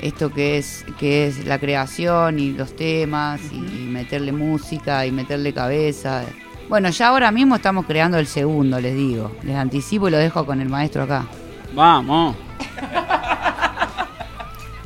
[0.00, 5.10] esto que es, que es la creación y los temas y, y meterle música y
[5.10, 6.22] meterle cabeza.
[6.68, 9.32] Bueno, ya ahora mismo estamos creando el segundo, les digo.
[9.42, 11.26] Les anticipo y lo dejo con el maestro acá.
[11.74, 12.36] Vamos.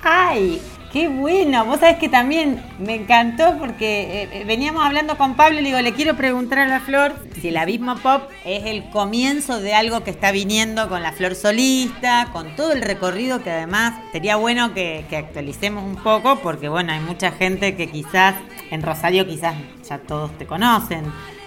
[0.03, 0.61] Ay,
[0.93, 1.65] qué bueno.
[1.65, 5.81] Vos sabés que también me encantó porque eh, veníamos hablando con Pablo y le digo,
[5.81, 10.03] le quiero preguntar a la Flor si el Abismo Pop es el comienzo de algo
[10.03, 14.75] que está viniendo con la Flor solista, con todo el recorrido que además sería bueno
[14.75, 18.35] que, que actualicemos un poco porque bueno, hay mucha gente que quizás
[18.71, 19.55] en Rosario quizás
[19.89, 21.05] ya todos te conocen.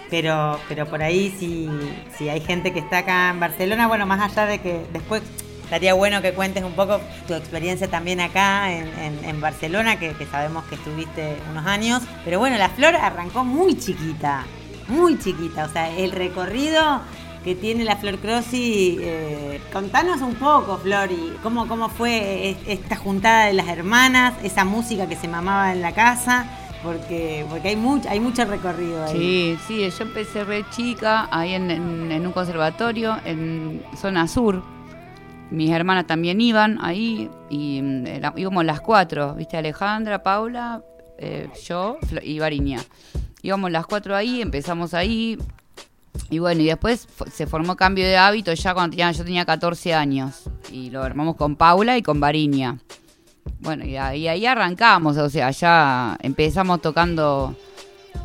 [0.09, 1.67] Pero, pero por ahí si,
[2.15, 5.23] si hay gente que está acá en Barcelona, bueno, más allá de que después
[5.73, 10.75] Estaría bueno que cuentes un poco tu experiencia también acá en, Barcelona, que, sabemos que
[10.75, 12.03] estuviste unos años.
[12.23, 14.43] Pero bueno, la flor arrancó muy chiquita,
[14.87, 15.65] muy chiquita.
[15.65, 17.01] O sea, el recorrido
[17.43, 21.09] que tiene la Flor Crossi, eh, contanos un poco, Flor,
[21.41, 25.81] cómo, cómo fue es- esta juntada de las hermanas, esa música que se mamaba en
[25.81, 26.45] la casa,
[26.83, 29.11] porque, porque hay, mucho, hay mucho recorrido ahí.
[29.11, 34.72] Sí, sí, yo empecé re chica ahí en un conservatorio en zona sur.
[35.51, 38.05] Mis hermanas también iban ahí y mm,
[38.37, 39.57] íbamos las cuatro, ¿viste?
[39.57, 40.81] Alejandra, Paula,
[41.19, 42.79] eh, yo y Variña.
[43.41, 45.37] Íbamos las cuatro ahí, empezamos ahí.
[46.29, 49.93] Y bueno, y después se formó cambio de hábito ya cuando tenía- yo tenía 14
[49.93, 50.43] años.
[50.71, 52.77] Y lo armamos con Paula y con Variña.
[53.59, 57.55] Bueno, y ahí, ahí arrancamos, o sea, ya empezamos tocando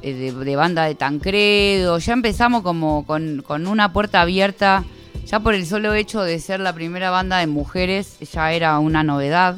[0.03, 4.85] eh, de, de banda de Tancredo, ya empezamos como con, con una puerta abierta,
[5.27, 9.03] ya por el solo hecho de ser la primera banda de mujeres, ya era una
[9.03, 9.57] novedad.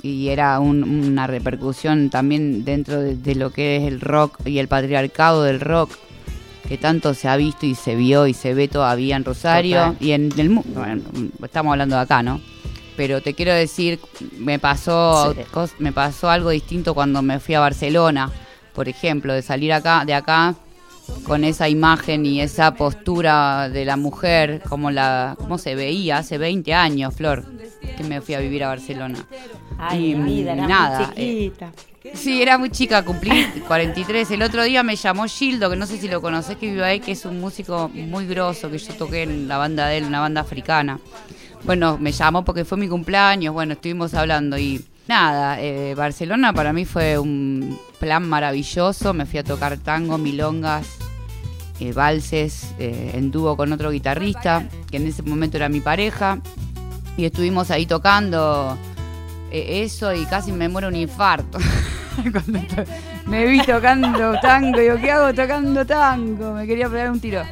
[0.00, 4.58] y era un- una repercusión también dentro de, de lo que es el rock y
[4.60, 5.90] el patriarcado del rock
[6.68, 10.12] que tanto se ha visto y se vio y se ve todavía en Rosario y
[10.12, 10.84] en el mundo.
[11.42, 12.40] estamos hablando de acá, ¿no?
[12.96, 13.98] Pero te quiero decir,
[14.38, 15.40] me pasó, Sí.
[15.80, 18.30] me pasó algo distinto cuando me fui a Barcelona,
[18.74, 20.54] por ejemplo, de salir acá, de acá
[21.24, 26.38] con esa imagen y esa postura de la mujer, como la, cómo se veía hace
[26.38, 27.44] 20 años, Flor,
[27.96, 29.18] que me fui a vivir a Barcelona.
[29.78, 31.72] Ay, Y, vida, era nada, muy chiquita.
[32.14, 34.30] Sí, era muy chica, cumplí 43.
[34.30, 37.00] El otro día me llamó Gildo, que no sé si lo conocés, que vive ahí,
[37.00, 40.20] que es un músico muy grosso, que yo toqué en la banda de él, una
[40.20, 40.98] banda africana.
[41.64, 46.72] Bueno, me llamó porque fue mi cumpleaños, bueno, estuvimos hablando y nada, eh, Barcelona para
[46.72, 50.98] mí fue un plan maravilloso, me fui a tocar tango, milongas,
[51.80, 56.38] eh, valses, eh, en dúo con otro guitarrista, que en ese momento era mi pareja,
[57.16, 58.78] y estuvimos ahí tocando
[59.50, 61.58] eh, eso y casi me muero un infarto.
[63.26, 66.52] Me vi tocando tango, digo, ¿qué hago tocando tango?
[66.54, 67.42] Me quería pegar un tiro.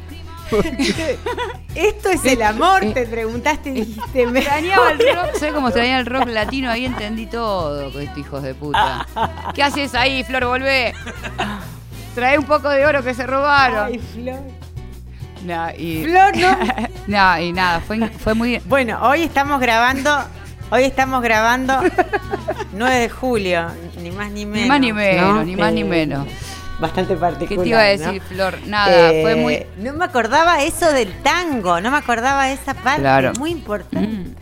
[1.75, 4.25] Esto es el amor, te preguntaste dijiste.
[4.27, 6.71] me- Extrañaba el rock, ¿sabes cómo extrañaba el rock latino?
[6.71, 9.05] Ahí entendí todo con estos hijos de puta.
[9.53, 10.45] ¿Qué haces ahí, Flor?
[10.45, 10.93] Volvé.
[12.15, 13.87] Trae un poco de oro que se robaron.
[13.87, 14.41] Ay, Flor.
[15.45, 16.57] Nah, y, Flor, no.
[17.07, 18.59] Nah, y nada, fue, fue muy...
[18.65, 20.11] Bueno, hoy estamos grabando.
[20.69, 21.79] Hoy estamos grabando
[22.73, 23.67] 9 de julio,
[24.01, 24.67] ni más ni menos.
[24.67, 25.43] más ni menos, ¿no?
[25.45, 26.27] ni más ni menos.
[26.79, 27.49] Bastante particular.
[27.49, 28.13] ¿Qué te iba a ¿no?
[28.13, 28.57] decir, Flor?
[28.67, 29.65] Nada, Eh, fue muy...
[29.79, 33.01] No me acordaba eso del tango, no me acordaba esa parte.
[33.01, 33.33] Claro.
[33.39, 34.07] Muy importante.
[34.07, 34.35] Mm.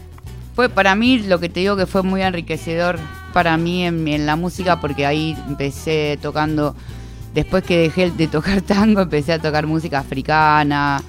[0.56, 2.98] Fue para mí lo que te digo que fue muy enriquecedor
[3.34, 6.76] para mí en, en la música porque ahí empecé tocando,
[7.34, 11.02] después que dejé de tocar tango, empecé a tocar música africana,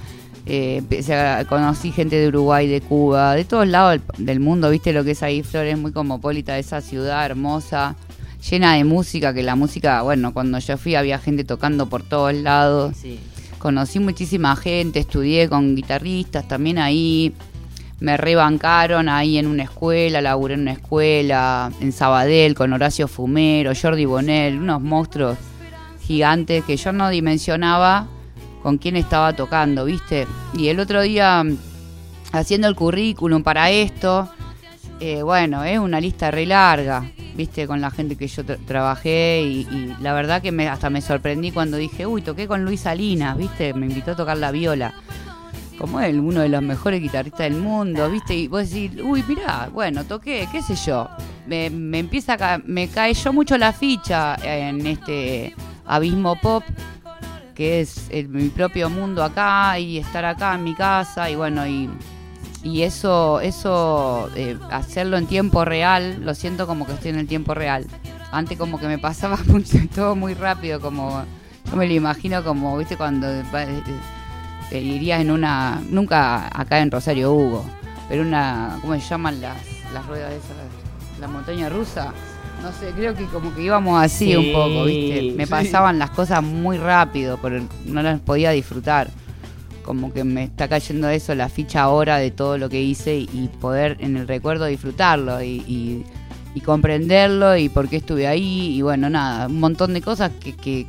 [0.45, 4.69] eh, empecé a, conocí gente de Uruguay, de Cuba, de todos lados del, del mundo,
[4.69, 7.95] viste lo que es ahí, Flores, muy cosmopolita, esa ciudad hermosa,
[8.49, 12.33] llena de música, que la música, bueno, cuando yo fui había gente tocando por todos
[12.33, 12.95] lados.
[12.97, 13.19] Sí.
[13.57, 17.33] Conocí muchísima gente, estudié con guitarristas también ahí.
[17.99, 23.71] Me rebancaron ahí en una escuela, laburé en una escuela, en Sabadell con Horacio Fumero,
[23.79, 25.37] Jordi Bonel, unos monstruos
[26.01, 28.07] gigantes que yo no dimensionaba
[28.61, 30.27] con quién estaba tocando, ¿viste?
[30.53, 31.43] Y el otro día,
[32.31, 34.29] haciendo el currículum para esto,
[34.99, 37.03] eh, bueno, es una lista re larga,
[37.35, 37.67] ¿viste?
[37.67, 41.51] Con la gente que yo tra- trabajé y, la verdad que me, hasta me sorprendí
[41.51, 43.73] cuando dije, uy, toqué con Luis Salinas, ¿viste?
[43.73, 44.93] Me invitó a tocar la viola.
[45.77, 48.33] Como él, uno de los mejores guitarristas del mundo, ¿viste?
[48.33, 51.07] Y vos decís, uy, mirá, bueno, toqué, qué sé yo.
[51.45, 55.53] Me, empieza a ca- me cayó mucho la ficha en este
[55.85, 56.63] abismo pop,
[57.53, 61.87] que es mi propio mundo acá y estar acá en mi casa y bueno, y,
[62.63, 67.27] y eso, eso eh, hacerlo en tiempo real, lo siento como que estoy en el
[67.27, 67.85] tiempo real.
[68.31, 71.23] Antes como que me pasaba mucho, todo muy rápido, como
[71.69, 73.43] yo me lo imagino como, viste, cuando eh,
[74.69, 77.65] te irías en una, nunca acá en Rosario Hugo,
[78.09, 79.57] pero una, ¿cómo se llaman las,
[79.93, 80.57] las ruedas esas?
[81.19, 82.13] La montaña rusa.
[82.61, 85.33] No sé, creo que como que íbamos así Sí, un poco, ¿viste?
[85.35, 85.49] Me sí.
[85.49, 89.09] pasaban las cosas muy rápido, pero no las podía disfrutar.
[89.87, 93.49] Como que me está cayendo eso, la ficha ahora de todo lo que hice y,
[93.61, 96.03] poder en el recuerdo disfrutarlo y, y-
[96.65, 98.75] comprenderlo y por qué estuve ahí.
[98.75, 100.87] Y bueno, nada, un montón de cosas que, que,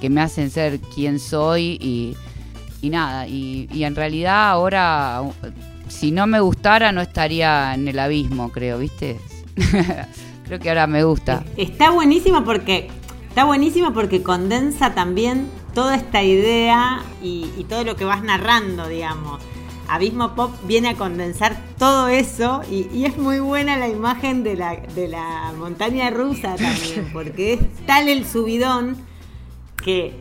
[0.00, 1.78] que, me hacen ser quien soy
[2.82, 3.28] y, nada.
[3.28, 5.22] Y, y en realidad ahora,
[5.86, 9.20] si no me gustara, no estaría en el abismo, creo, ¿viste?
[10.46, 11.44] creo que ahora me gusta.
[11.56, 12.88] Está buenísimo porque
[13.28, 19.40] está buenísimo porque condensa también toda esta idea y, todo lo que vas narrando, digamos.
[19.88, 24.56] Abismo Pop viene a condensar todo eso y, y es muy buena la imagen de
[24.56, 28.96] la, de la montaña rusa también, porque es tal el subidón
[29.82, 30.14] que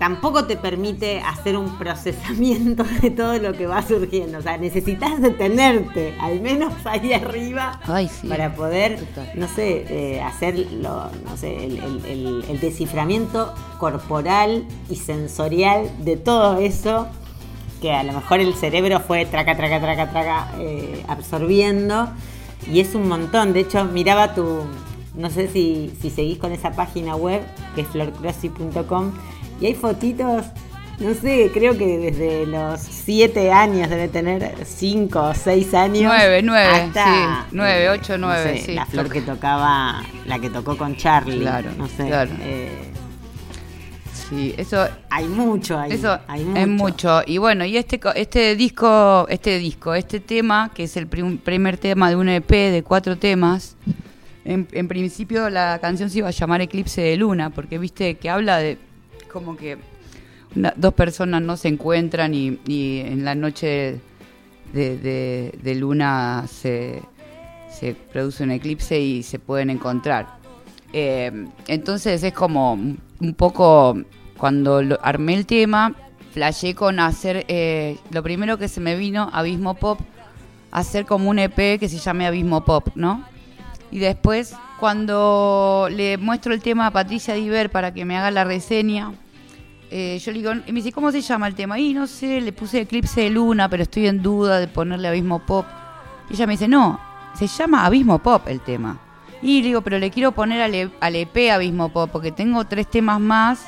[0.00, 4.38] tampoco te permite hacer un procesamiento de todo lo que va surgiendo.
[4.38, 8.26] O sea, necesitas detenerte, al menos ahí arriba, Ay, sí.
[8.26, 8.98] para poder,
[9.34, 15.90] no sé, eh, hacer lo- no sé, el, el- el- el desciframiento corporal y sensorial
[16.02, 17.06] de todo eso
[17.82, 22.08] que a lo mejor el cerebro fue traca, traca, traca, traca, eh, absorbiendo.
[22.70, 23.52] Y es un montón.
[23.54, 24.60] De hecho, miraba tu.
[25.14, 27.42] No sé si, si seguís con esa página web,
[27.74, 29.12] que es florcrossi.com.
[29.60, 30.46] Y hay fotitos,
[30.98, 36.02] no sé, creo que desde los 7 años debe tener 5 o 6 años.
[36.04, 40.02] Nueve, nueve, hasta, sí, nueve, eh, ocho, no nueve, sé, sí, La flor que tocaba,
[40.26, 41.40] la que tocó con Charlie.
[41.40, 42.06] Claro, no sé.
[42.06, 42.30] claro.
[42.40, 42.68] eh,
[44.28, 45.90] Sí, eso hay mucho ahí.
[45.92, 47.20] Eso hay es mucho.
[47.26, 51.76] Y bueno, y este este disco, este disco, este tema, que es el prim- primer
[51.78, 53.76] tema de un EP de cuatro temas,
[54.44, 58.30] En, en principio la canción se iba a llamar Eclipse de Luna, porque viste que
[58.30, 58.78] habla de
[59.32, 59.78] como que
[60.76, 62.58] dos personas no se encuentran y,
[63.00, 64.00] en la noche
[64.72, 67.02] de, de- luna se,
[67.70, 70.38] se produce un eclipse y se pueden encontrar.
[70.92, 73.96] Eh, entonces es como un poco
[74.36, 75.94] cuando armé el tema,
[76.32, 80.00] flashé con hacer, eh, lo primero que se me vino, Abismo Pop,
[80.72, 83.24] hacer como un EP que se llame Abismo Pop, ¿no?
[83.90, 88.44] Y después, cuando le muestro el tema a Patricia Diver para que me haga la
[88.44, 89.12] reseña,
[89.90, 91.78] eh, yo le digo, y me dice, ¿cómo se llama el tema?
[91.78, 95.40] Y no sé, le puse Eclipse de Luna, pero estoy en duda de ponerle Abismo
[95.40, 95.66] Pop.
[96.30, 96.98] Y ella me dice, no,
[97.34, 98.98] se llama Abismo Pop el tema.
[99.42, 102.88] Y le digo, pero le quiero poner al, E- EP Abismo Pop, porque tengo tres
[102.90, 103.66] temas más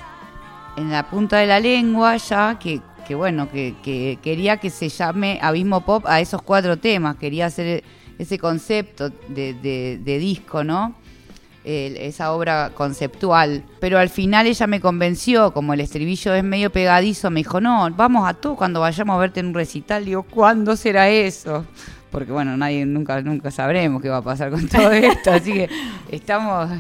[0.77, 4.89] en la punta de la lengua ya, que, que bueno, que, que quería que se
[4.89, 7.17] llame Abismo Pop a esos cuatro temas.
[7.17, 7.83] Quería hacer
[8.19, 10.95] ese concepto de, de- de disco, ¿no?
[11.65, 13.63] Esa obra conceptual.
[13.81, 17.89] Pero al final ella me convenció, como el estribillo es medio pegadizo, me dijo, no,
[17.97, 20.05] vamos a todo cuando vayamos a verte en un recital.
[20.05, 21.65] Digo, ¿cuándo será eso?
[22.11, 25.33] Porque bueno, nadie nunca, nunca sabremos qué va a pasar con todo esto.
[25.33, 25.71] Así que
[26.11, 26.71] estamos.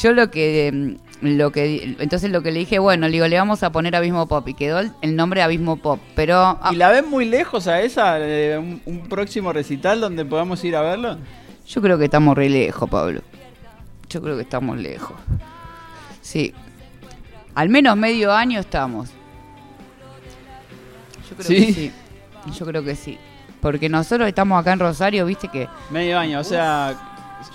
[0.00, 0.96] Yo lo que.
[1.20, 4.26] Lo que entonces lo que le dije, bueno, le digo, le vamos a poner Abismo
[4.26, 6.00] Pop y quedó el, el nombre Abismo Pop.
[6.16, 8.16] Pero ah, ¿Y la ven muy lejos a esa?
[8.18, 11.18] eh, un, un próximo recital donde podamos ir a verlo?
[11.68, 13.20] Yo creo que estamos re lejos, Pablo.
[14.12, 15.16] Yo creo que estamos lejos.
[16.20, 16.52] Sí.
[17.54, 19.10] Al menos medio año estamos.
[21.30, 21.66] Yo creo ¿Sí?
[21.66, 21.92] que sí.
[22.58, 23.18] Yo creo que sí.
[23.60, 25.68] Porque nosotros estamos acá en Rosario, viste que.
[25.90, 26.94] Medio año, o sea,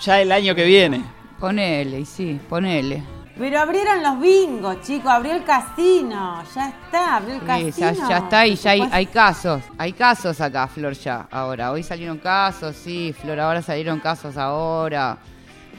[0.01, 1.03] ya el año que viene.
[1.39, 3.03] Ponele, y sí, ponele.
[3.37, 6.41] Pero abrieron los bingos, chicos, abrió el casino.
[6.55, 7.93] Ya está, abrió el Sí, casino.
[8.07, 9.61] ya, ya está y ya hay, hay casos.
[9.77, 11.27] Hay casos acá, Flor, ya.
[11.29, 15.19] Ahora, hoy salieron casos, sí, Flor, ahora salieron casos ahora.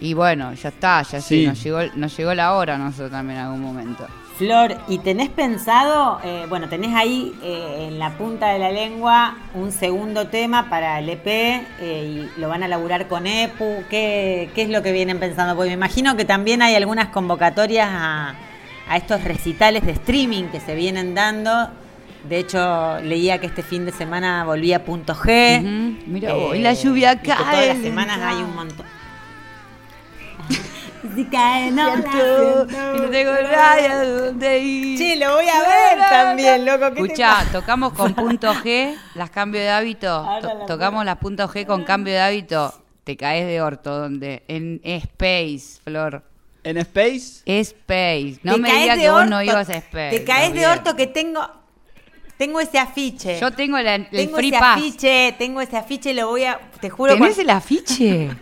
[0.01, 1.47] Y bueno, ya está, ya sí, Sí.
[1.47, 4.07] nos, llegó, nos llegó la hora a nosotros también en algún momento.
[4.37, 9.37] Flor, ¿y tenés pensado, eh, bueno, tenés ahí eh, en la punta de la lengua
[9.55, 11.65] un segundo tema para el EP eh,
[12.37, 13.83] y lo van a laburar con EPU?
[13.91, 15.57] ¿Qué, qué es lo que vienen pensando?
[15.57, 18.35] Porque me imagino que también hay algunas convocatorias a,
[18.89, 21.71] a estos recitales de streaming que se vienen dando.
[22.29, 25.61] De hecho, leía que este fin de semana volvía Punto G.
[26.07, 28.87] Mira vos, y la lluvia y que cae, todas las semanas hay un montón.
[31.19, 32.97] Si cae, no la Siento, siento.
[32.97, 34.99] y no tengo nadie a dónde ir.
[34.99, 36.79] Che, lo voy a ver también, loco.
[36.91, 37.51] ¿qué te Escuchá, pasa?
[37.51, 40.25] tocamos con punto G, las cambios de hábito.
[40.43, 42.73] To- la tocamos las puntos G con cambio de hábito.
[43.03, 44.45] Te caes de orto, ¿dónde?
[44.47, 46.23] En Space, Flor.
[46.63, 47.43] ¿En Space?
[47.47, 48.39] Space.
[48.45, 50.19] No Te me digas que vos no ibas a Space.
[50.19, 51.51] Te caes de orto que tengo.
[52.37, 53.41] Tengo ese afiche.
[53.41, 54.77] Yo tengo la- el tengo Free ese Pass.
[54.79, 56.61] afiche, tengo ese afiche, lo voy a.
[56.81, 58.31] Te juro ¿Tenés cuan- el afiche?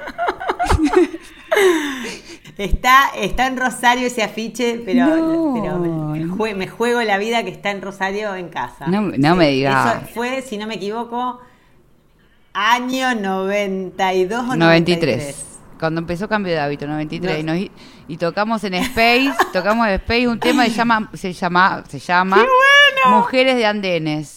[2.59, 5.61] Está, está en Rosario ese afiche, pero, No.
[5.61, 8.87] pero me, jue- me juego la vida que está en Rosario en casa.
[8.87, 9.97] No- no me digas.
[9.97, 11.39] Eso fue, si no me equivoco,
[12.55, 14.57] año 92 o 93.
[14.57, 15.47] 93.
[15.79, 17.41] Cuando empezó Cambio de Hábito, 93.
[17.41, 17.71] Y, nos-
[18.09, 21.99] y tocamos en Space, tocamos en Space un tema que se llama, se llama, se
[21.99, 22.43] llama
[23.11, 24.36] Mujeres de Andenes.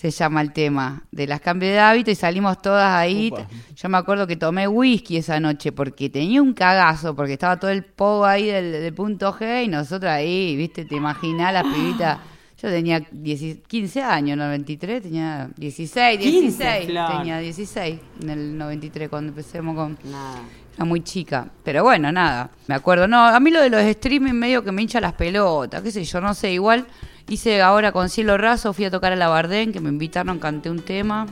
[0.00, 3.30] Se llama el tema de las cambios de hábito y salimos todas ahí.
[3.76, 7.70] Yo me acuerdo que tomé whisky esa noche porque tenía un cagazo, porque estaba todo
[7.70, 12.18] el pogo ahí del, del punto G y nosotros ahí, viste, te imaginás las pibitas.
[12.62, 16.86] Yo tenía 10 15 años, en el 93, tenía 16, 15, 16.
[16.86, 17.18] Flor.
[17.18, 19.98] tenía 16 en el 93 cuando empecemos con...
[20.10, 20.40] Nada.
[20.76, 21.48] Era muy chica.
[21.64, 22.50] Pero bueno, nada.
[22.66, 23.06] Me acuerdo.
[23.08, 25.82] No, a mí lo de los streaming medio que me hincha las pelotas.
[25.82, 26.52] Qué sé yo, no sé.
[26.52, 26.86] Igual
[27.28, 30.70] hice ahora con Cielo Raso, fui a tocar a la Bardén, que me invitaron, canté
[30.70, 31.26] un tema.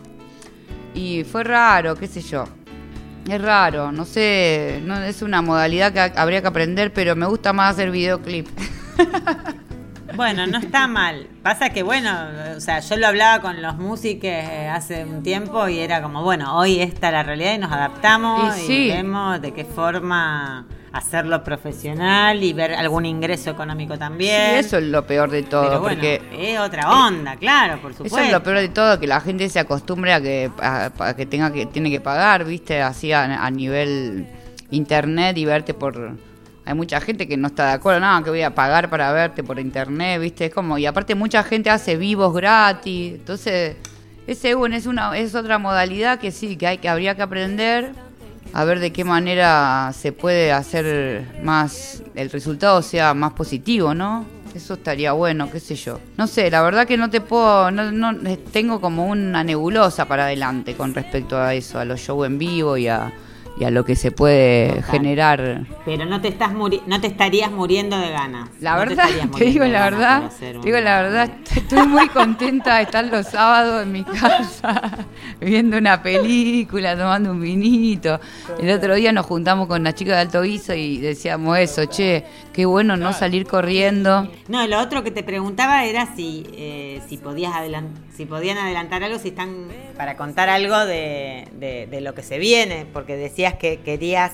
[0.94, 2.44] Y fue raro, qué sé yo.
[3.28, 4.80] Es raro, no sé.
[4.84, 8.48] No, es una modalidad que ha- habría que aprender, pero me gusta más hacer videoclip.
[10.18, 11.28] Bueno, no está mal.
[11.44, 12.10] Pasa que, bueno,
[12.56, 16.24] o sea, yo lo hablaba con los músicos eh, hace un tiempo y era como,
[16.24, 22.42] bueno, hoy está la realidad y nos adaptamos Y vemos de qué forma hacerlo profesional
[22.42, 24.56] y ver algún ingreso económico Sí, también.
[24.56, 25.62] eso es lo peor de todo.
[25.68, 28.16] Pero bueno, porque es otra onda, claro, por supuesto.
[28.18, 31.14] Eso es lo peor de todo, que la gente se acostumbre a que, a, a
[31.14, 34.26] que tenga que tiene que pagar, viste, así a, a nivel
[34.72, 36.16] internet y verte por...
[36.68, 39.42] Hay mucha gente que no está de acuerdo, no, que voy a pagar para verte
[39.42, 40.76] por internet, viste, es como...
[40.76, 43.76] Y aparte mucha gente hace vivos gratis, entonces...
[44.26, 47.92] Ese es una es otra modalidad que sí, que hay que habría que aprender
[48.52, 54.26] a ver de qué manera se puede hacer más el resultado sea más positivo, ¿no?
[54.54, 55.98] Eso estaría bueno, qué sé yo.
[56.18, 60.24] No sé, la verdad que no te puedo, no, no tengo como una nebulosa para
[60.24, 63.10] adelante con respecto a eso, a los shows en vivo y a,
[63.58, 64.84] y a lo que se puede Total.
[64.84, 65.66] generar.
[65.84, 68.48] Pero no te estás muri- no te estarías muriendo de ganas.
[68.60, 72.82] La No verdad, te, digo la verdad, te digo la verdad, estoy muy contenta de
[72.82, 75.06] estar los sábados en mi casa,
[75.40, 78.20] viendo una película, tomando un vinito.
[78.60, 82.24] El otro día nos juntamos con una chica de Alto Guiso y decíamos eso, che,
[82.52, 84.28] qué bueno no salir corriendo.
[84.48, 87.52] No, lo otro que te preguntaba era si, eh, si podías
[88.16, 92.38] si podían adelantar algo, si están para contar algo de, de- de lo que se
[92.38, 93.16] viene, porque
[93.48, 94.32] decías que querías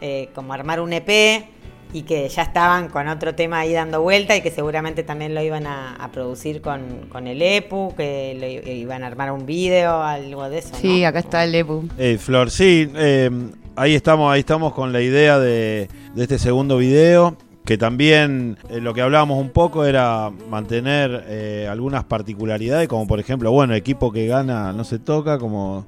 [0.00, 1.44] eh, como armar un EP
[1.92, 5.42] y que ya estaban con otro tema ahí dando vuelta y que seguramente también lo
[5.42, 10.02] iban a, a producir con, con el EPU, que lo iban a armar un video,
[10.02, 10.74] algo de eso.
[10.74, 11.08] Sí, ¿no?
[11.08, 11.86] acá está el Epu.
[11.98, 13.30] Eh, Flor, sí, eh,
[13.76, 18.80] ahí estamos, ahí estamos con la idea de, de este segundo video, que también eh,
[18.80, 24.10] lo que hablábamos un poco era mantener eh, algunas particularidades, como por ejemplo, bueno, equipo
[24.10, 25.86] que gana no se toca, como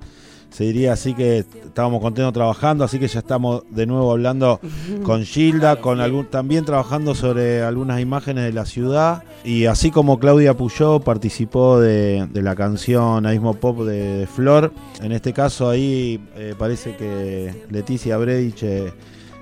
[0.54, 4.60] se diría así que estábamos contentos trabajando, así que ya estamos de nuevo hablando
[5.02, 10.20] con Gilda, con algún, también trabajando sobre algunas imágenes de la ciudad, y así como
[10.20, 15.68] Claudia Puyó participó de, de la canción Aismo Pop de, de Flor, en este caso
[15.68, 18.92] ahí eh, parece que Leticia Bredich eh,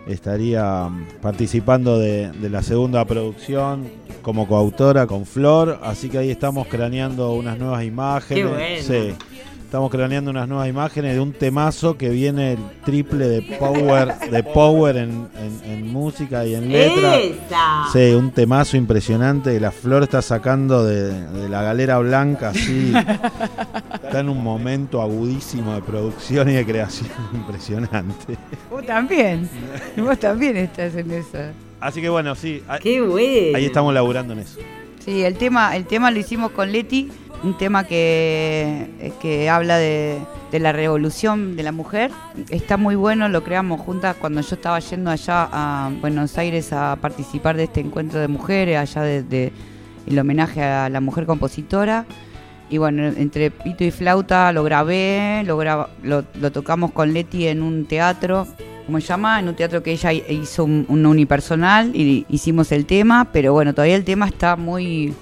[0.06, 0.88] estaría
[1.20, 3.84] participando de, de la segunda producción
[4.22, 8.44] como coautora con Flor, así que ahí estamos craneando unas nuevas imágenes.
[8.44, 9.14] Qué bueno.
[9.18, 9.31] Sí.
[9.72, 14.42] Estamos craneando unas nuevas imágenes de un temazo que viene el triple de power, de
[14.42, 17.16] power en, en- en música y en letra.
[17.18, 17.84] ¡Esa!
[17.90, 22.92] Sí, un temazo impresionante que la flor está sacando de, de la galera blanca, así.
[24.04, 28.36] Está en un momento agudísimo de producción y de creación impresionante.
[28.70, 29.48] Vos también,
[29.96, 31.38] vos también estás en eso.
[31.80, 33.56] Así que bueno, sí, ahí, ¡Qué bueno!
[33.56, 34.58] ahí estamos laburando en eso.
[35.04, 37.10] Sí, el tema, el tema lo hicimos con Leti,
[37.42, 40.18] un tema que, que habla de,
[40.52, 42.12] de la revolución de la mujer.
[42.50, 46.96] Está muy bueno, lo creamos juntas cuando yo estaba yendo allá a Buenos Aires a
[47.00, 49.52] participar de este encuentro de mujeres, allá de, de-
[50.06, 52.06] el homenaje a la mujer compositora.
[52.70, 57.46] Y bueno, entre pito y flauta lo grabé, lo, graba- lo, lo tocamos con Leti
[57.48, 58.46] en un teatro,
[58.86, 59.40] ¿cómo se llama?
[59.40, 63.74] En un teatro que ella hizo un, un unipersonal y hicimos el tema, pero bueno,
[63.74, 65.14] todavía el tema está muy,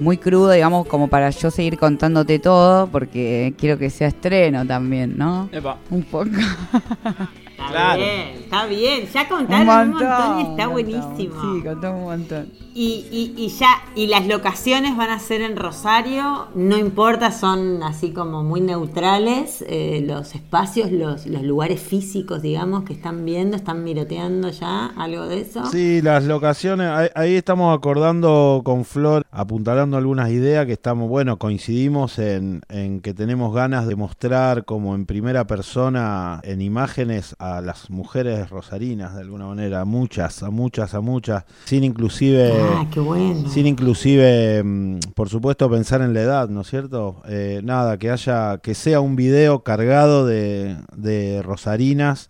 [0.00, 5.16] muy crudo, digamos, como para yo seguir contándote todo, porque quiero que sea estreno también,
[5.16, 5.48] ¿no?
[5.52, 5.78] Epa.
[5.90, 6.30] Un poco.
[7.58, 7.98] Está Claro.
[8.02, 9.08] bien, está bien.
[9.12, 10.08] Ya contaron un montón.
[10.08, 10.72] montón, y está montón.
[10.72, 11.34] buenísimo.
[11.56, 12.52] Sí, contamos un montón.
[12.74, 17.82] Y, y, y ya, y las locaciones van a ser en Rosario, no importa, son
[17.82, 23.56] así como muy neutrales, eh, los espacios, los, los lugares físicos, digamos, que están viendo,
[23.56, 25.66] están miroteando ya, algo de eso.
[25.66, 31.36] Sí, las locaciones, ahí, ahí estamos acordando con Flor, apuntalando algunas ideas que estamos, bueno,
[31.38, 37.47] coincidimos en, en que tenemos ganas de mostrar como en primera persona, en imágenes, a
[37.62, 42.52] las mujeres rosarinas, de alguna manera, a muchas, a muchas, a muchas, sin inclusive...
[42.52, 43.48] Ah, qué bueno.
[43.48, 47.22] Sin inclusive, mm, por supuesto, pensar en la edad, ¿no es cierto?
[47.28, 52.28] Eh, nada, que haya, que sea un video cargado de, de rosarinas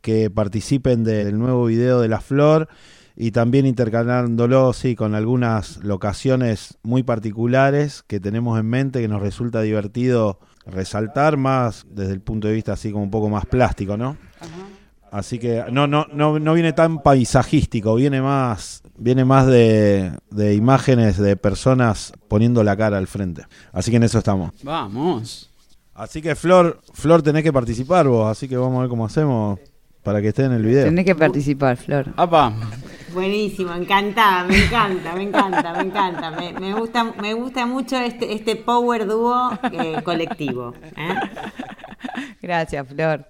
[0.00, 2.68] que participen del nuevo video de La Flor
[3.16, 9.22] y también intercalándolo, sí, con algunas locaciones muy particulares que tenemos en mente que nos
[9.22, 13.96] resulta divertido resaltar más desde el punto de vista así como un poco más plástico,
[13.96, 14.16] ¿no?
[15.10, 20.54] Así que no, no, no, no viene tan paisajístico, viene más, viene más de, de
[20.54, 23.44] imágenes de personas poniendo la cara al frente.
[23.72, 24.52] Así que en eso estamos.
[24.62, 25.50] Vamos.
[25.94, 29.58] Así que Flor, Flor tenés que participar vos, así que vamos a ver cómo hacemos
[30.02, 30.84] para que esté en el video.
[30.84, 32.12] Tenés que participar, Flor.
[32.16, 32.52] Apa.
[33.12, 36.30] Buenísimo, encantada, me encanta, me encanta, me encanta.
[36.30, 40.74] Me, me gusta, me gusta mucho este, este power dúo eh, colectivo.
[40.96, 41.14] ¿eh?
[42.40, 43.26] Gracias, Flor.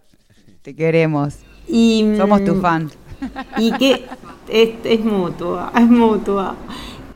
[0.62, 1.41] Te queremos.
[1.66, 2.91] Y, mm, Somos tu fan.
[3.57, 4.07] Y que
[4.49, 6.57] es, es mutua, es mutua.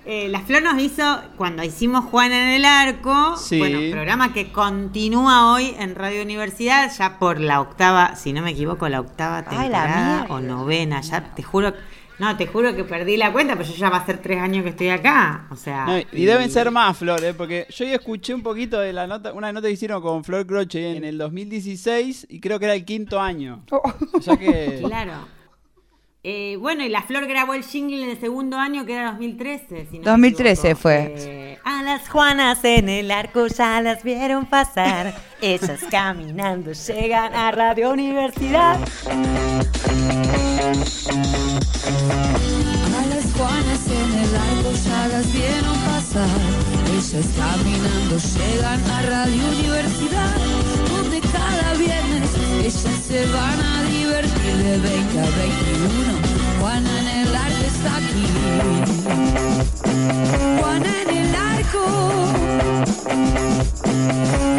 [0.09, 1.03] Eh, la Flor nos hizo,
[1.37, 3.59] cuando hicimos Juana en el Arco, Sí.
[3.59, 8.53] bueno, programa que continúa hoy en Radio Universidad, ya por la octava, si no me
[8.53, 11.73] equivoco, la octava Ay, la temporada o novena, ya te juro,
[12.21, 14.63] no, te juro que perdí la cuenta, pero yo ya va a ser tres años
[14.63, 15.87] que estoy acá, o sea...
[15.87, 17.35] No, y deben ser más, Flor, ¿eh?
[17.35, 20.47] porque yo ya escuché un poquito de la nota, una nota que hicieron con Flor
[20.47, 23.65] Croce en el 2016 y creo que era el quinto año.
[23.73, 24.83] O sea que...
[24.87, 25.35] Claro.
[26.29, 29.87] Eh, bueno, y la Flor grabó el jingle en el segundo año, que era 2013.
[29.89, 30.83] si no me 2013 equivoco.
[30.83, 31.15] fue.
[31.19, 35.15] Eh, a las Juanas en el arco ya las vieron pasar.
[35.41, 38.75] Ellas caminando llegan a Radio Universidad.
[42.97, 46.29] A las Juanas en el arco ya las vieron pasar.
[46.91, 50.35] ellas caminando llegan a Radio Universidad,
[50.89, 52.16] donde cada viernes
[52.67, 56.19] ellas se van a divertir de 20 a 21.
[56.61, 58.27] Juana en el arco está aquí.
[60.61, 61.85] Juana en el arco.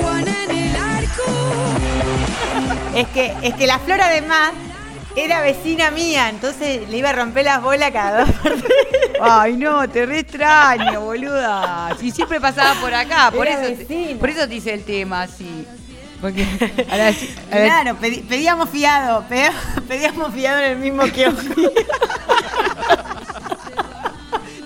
[0.01, 1.24] Juana en el arco.
[2.95, 4.51] Es que, es que la flor además
[5.18, 8.74] era vecina mía, entonces le iba a romper las bolas cada dos por tres.
[9.20, 11.89] Ay, no, te re extraño, boluda.
[11.99, 14.18] Si siempre pasaba por acá, por Era eso, vecina.
[14.20, 15.68] por eso te hice el tema así.
[16.22, 16.43] Porque
[16.91, 19.51] a la chi- a la- Claro, pedi- pedíamos fiado, pe-
[19.88, 21.41] pedíamos fiado en el mismo kiosco.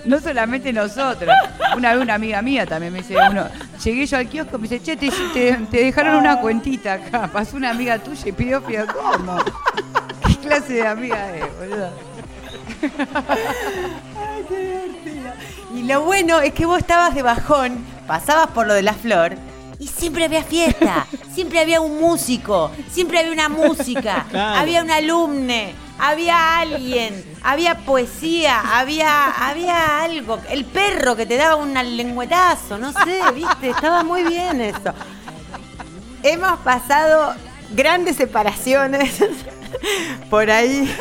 [0.06, 1.34] no solamente nosotros.
[1.76, 3.46] Una vez una amiga mía también me dice, uno,
[3.84, 7.28] llegué yo al kiosco, me dice, che, te, te- te dejaron una cuentita acá.
[7.32, 9.38] Pasó una amiga tuya y pidió pidió, ¿cómo?
[10.26, 11.92] ¿Qué clase de amiga es, boluda?
[15.76, 17.78] Y lo bueno es que vos estabas de bajón,
[18.08, 19.36] pasabas por lo de la flor.
[19.80, 24.60] Y siempre había fiesta, siempre había un músico, siempre había una música, Claro.
[24.60, 30.40] había un alumne, había alguien, había poesía, había, había algo.
[30.50, 34.94] El perro que te daba un lengüetazo, no sé, viste, estaba muy bien eso.
[36.24, 37.34] Hemos pasado
[37.72, 39.16] grandes separaciones
[40.30, 40.94] por ahí,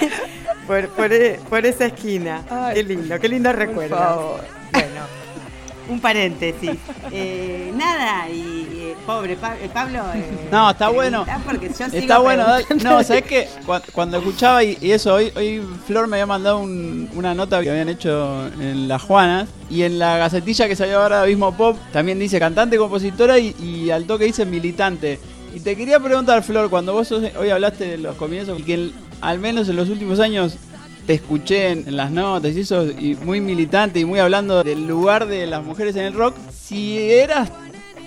[0.66, 1.10] por, por,
[1.48, 2.42] por esa esquina.
[2.50, 4.40] Ay, qué lindo, qué lindo recuerdo.
[4.72, 5.19] Bueno,
[5.90, 6.70] un paréntesis.
[7.12, 10.00] Eh, nada, y eh, pobre Pa- eh, Pablo.
[10.14, 11.24] eh, No, está bueno.
[11.44, 12.44] Porque yo sigo Está bueno,
[12.82, 13.48] no, ¿sabes qué?
[13.66, 17.60] Cu- Cuando escuchaba y, y eso, hoy, hoy Flor me había mandado un- una nota
[17.62, 21.56] que habían hecho en Las Juanas y en la gacetilla que salió ahora de Abismo
[21.56, 25.18] Pop también dice cantante, compositora y, y al toque dice militante.
[25.54, 29.38] Y te quería preguntar, Flor, cuando vos hoy hablaste de los comienzos y que al
[29.40, 30.56] menos en los últimos años
[31.14, 35.26] escuché en, en las notas y eso, y muy militante y muy hablando del lugar
[35.26, 37.50] de las mujeres en el rock, si eras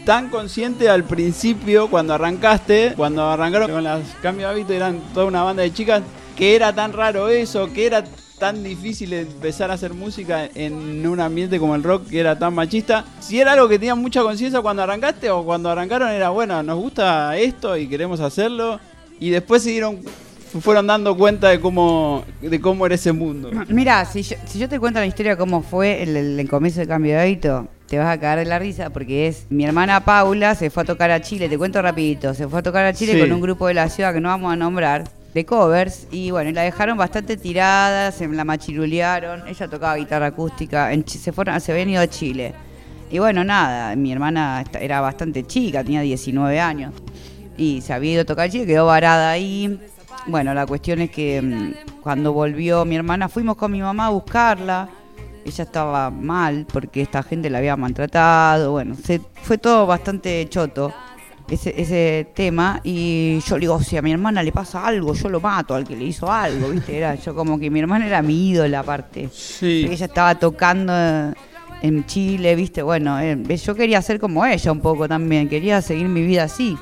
[0.05, 5.25] tan consciente al principio cuando arrancaste, cuando arrancaron con las cambios de hábito, eran toda
[5.25, 6.03] una banda de chicas,
[6.35, 8.03] que era tan raro eso, que era
[8.39, 12.53] tan difícil empezar a hacer música en un ambiente como el rock que era tan
[12.53, 13.05] machista.
[13.21, 16.77] Si era algo que tenían mucha conciencia cuando arrancaste o cuando arrancaron era bueno, nos
[16.77, 18.79] gusta esto y queremos hacerlo
[19.19, 20.01] y después se dieron
[20.61, 23.49] fueron dando cuenta de cómo de cómo era ese mundo.
[23.69, 26.49] Mira, si yo, si yo te cuento la historia de cómo fue el, el- el
[26.49, 29.65] comienzo de cambio de hábito, te vas a cagar de la risa porque es mi
[29.65, 32.85] hermana Paula se fue a tocar a Chile, te cuento rapidito, se fue a tocar
[32.85, 33.19] a Chile Sí.
[33.19, 36.49] con un grupo de la ciudad que no vamos a nombrar, de covers, y bueno,
[36.51, 41.59] y la dejaron bastante tirada, se la machirulearon, ella tocaba guitarra acústica, en se fueron,
[41.59, 42.53] se habían ido a Chile.
[43.11, 46.93] Y bueno, nada, mi hermana era bastante chica, tenía 19 años.
[47.57, 49.79] Y se había ido a tocar a Chile, quedó varada ahí.
[50.27, 54.09] Bueno, la cuestión es que mm, cuando volvió mi hermana, fuimos con mi mamá a
[54.09, 54.89] buscarla.
[55.45, 58.71] Ella estaba mal porque esta gente la había maltratado.
[58.71, 60.93] Bueno, se, fue todo bastante choto
[61.49, 62.79] ese, ese tema.
[62.83, 65.85] Y yo le digo, si a mi hermana le pasa algo, yo lo mato al
[65.85, 66.97] que le hizo algo, ¿viste?
[66.97, 69.29] Era yo como que mi hermana era mi ídola aparte.
[69.31, 69.87] Sí.
[69.89, 70.93] Ella estaba tocando
[71.81, 72.81] en Chile, ¿viste?
[72.81, 76.77] Bueno, eh, yo quería ser como ella un poco también, quería seguir mi vida así.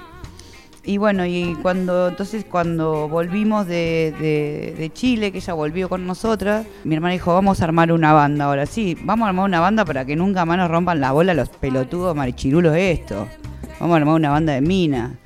[0.84, 6.08] Y bueno, y cuando entonces cuando volvimos de, de- de Chile, que ella volvió con
[6.08, 8.66] nosotras, mi hermana dijo, vamos a armar una banda ahora.
[8.66, 11.50] Sí, vamos a armar una banda para que nunca más nos rompan la bola los
[11.50, 13.28] pelotudos marichirulos estos.
[13.80, 15.20] Vamos a armar una banda de mina.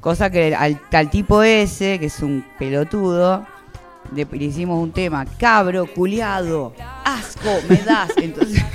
[0.00, 3.44] Cosa que al, al tipo ese, que es un pelotudo,
[4.14, 6.72] le, le hicimos un tema, cabro, culiado,
[7.04, 8.10] asco, me das.
[8.16, 8.62] Entonces,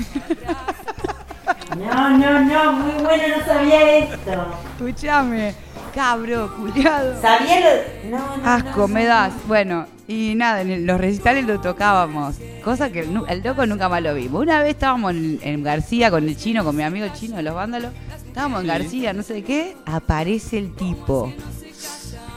[1.77, 4.45] No, no, no, muy bueno, no sabía esto.
[4.77, 5.53] escúchame,
[5.95, 7.19] cabro, culiado.
[7.21, 8.09] Sabía lo.
[8.17, 8.49] No, no.
[8.49, 9.09] Asco, no, me no.
[9.09, 9.33] das.
[9.47, 12.35] Bueno, y nada, en los recitales lo tocábamos.
[12.63, 14.41] Cosa que nu- el loco nunca más lo vimos.
[14.43, 17.55] Una vez estábamos en, en García con el chino, con mi amigo chino de los
[17.55, 17.91] vándalos.
[18.27, 18.67] Estábamos en.
[18.67, 19.75] García, no sé qué.
[19.85, 21.33] Aparece el tipo.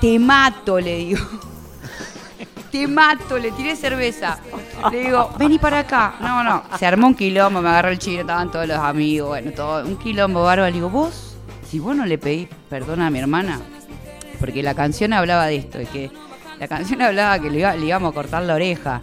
[0.00, 1.20] Te mato, le digo.
[2.70, 4.38] Te mato, le tiré cerveza.
[4.92, 6.14] Le digo, vení para acá.
[6.20, 6.62] No, no.
[6.78, 9.84] Se armó un quilombo, me agarró el chino, estaban todos los amigos, bueno, todo.
[9.86, 10.66] Un quilombo bárbaro.
[10.66, 11.27] Le digo, vos,
[11.68, 13.60] si vos no le pedís perdón a mi hermana,
[14.40, 16.10] porque la canción hablaba de esto, de que
[16.60, 19.02] la canción hablaba que le, iba- le íbamos a cortar la oreja.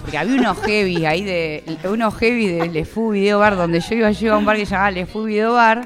[0.00, 1.64] Porque había unos heavy ahí de.
[1.90, 4.56] unos heavy de Le Fu Video Bar, donde yo iba, yo iba a un bar
[4.56, 5.84] que se llamaba Le Fu Video Bar.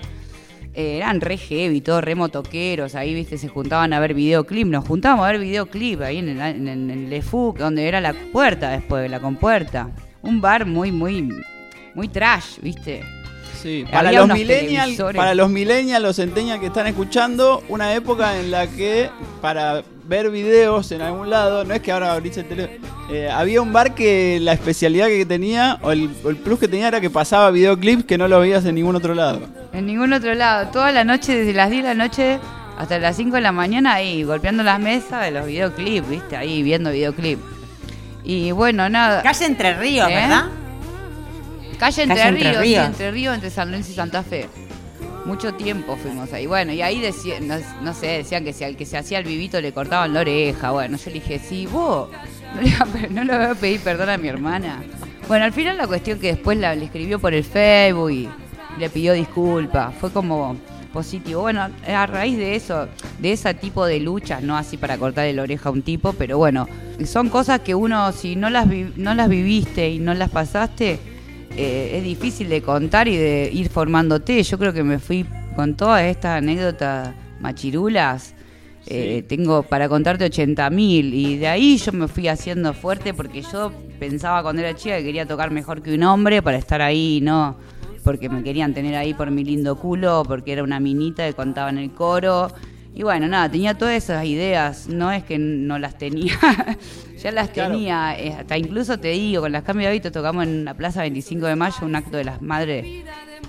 [0.74, 4.86] eh, eran re heavy, todos re motoqueros, ahí viste, se juntaban a ver videoclip, nos
[4.86, 8.68] juntábamos a ver videoclip ahí en el, en, en Le Fu, donde era la puerta
[8.70, 9.88] después, la compuerta.
[10.22, 11.26] Un bar muy, muy,
[11.94, 13.02] muy trash, viste.
[13.62, 18.50] Sí, para los millennials, para los millennials, los centennials que están escuchando, una época en
[18.50, 22.78] la que para ver videos en algún lado, no es que ahora abrís el teléfono,
[23.12, 26.68] Eh, había un bar que la especialidad que tenía, o el, o el plus que
[26.68, 29.40] tenía era que pasaba videoclips que no lo veías en ningún otro lado.
[29.72, 30.68] En ningún otro lado.
[30.70, 32.38] Toda la noche, desde las 10 de la noche
[32.78, 36.36] hasta las 5 de la mañana, ahí, golpeando las mesas de los videoclips, ¿viste?
[36.36, 37.42] Ahí, viendo videoclips.
[38.22, 39.22] Y bueno, nada.
[39.22, 40.14] Calle Entre Ríos, ¿Eh?
[40.14, 40.44] ¿verdad?
[41.80, 42.86] Calle Entre, Calle Entre Ríos, sí, Ríos.
[42.86, 44.46] Entre Ríos, entre San Lorenzo y Santa Fe.
[45.24, 46.46] Mucho tiempo fuimos ahí.
[46.46, 49.24] Bueno, y ahí decían, no, no sé, decían que si al que se hacía el
[49.24, 50.70] vivito le cortaban la oreja.
[50.70, 52.08] Bueno, yo le dije, sí, vos,
[52.54, 54.82] no le, no voy a pedir perdón a mi hermana.
[55.28, 58.28] Bueno, al final la cuestión que después la, le escribió por el Facebook y
[58.78, 59.94] le pidió disculpas.
[59.94, 60.56] Fue como
[60.92, 61.42] positivo.
[61.42, 62.88] Bueno, a raíz de eso,
[63.20, 66.38] de ese tipo de luchas, no así para cortarle la oreja a un tipo, pero
[66.38, 66.66] bueno,
[67.04, 70.98] son cosas que uno, si no las, vi- no las viviste y no las pasaste,
[71.56, 74.42] eh, es difícil de contar y de ir formándote.
[74.42, 75.26] Yo creo que me fui
[75.56, 78.34] con todas estas anécdotas machirulas.
[78.86, 83.42] eh, tengo para contarte 80 mil y de ahí yo me fui haciendo fuerte porque
[83.42, 87.20] yo pensaba cuando era chica que quería tocar mejor que un hombre para estar ahí,
[87.22, 87.56] no
[88.02, 91.70] porque me querían tener ahí por mi lindo culo, porque era una minita que contaba
[91.70, 92.50] en el coro.
[93.00, 96.34] Y bueno, nada, tenía todas esas ideas, no es que no las tenía,
[97.18, 97.72] ya las Claro.
[97.72, 101.00] tenía, eh, hasta incluso te digo, con las cambios de hábito tocamos en la Plaza
[101.00, 102.84] 25 de Mayo, un acto de las madres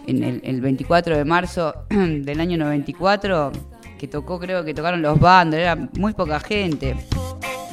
[0.08, 3.52] en el, el 24 de marzo del año 94,
[4.00, 6.96] que tocó, creo que tocaron los bandos, era muy poca gente.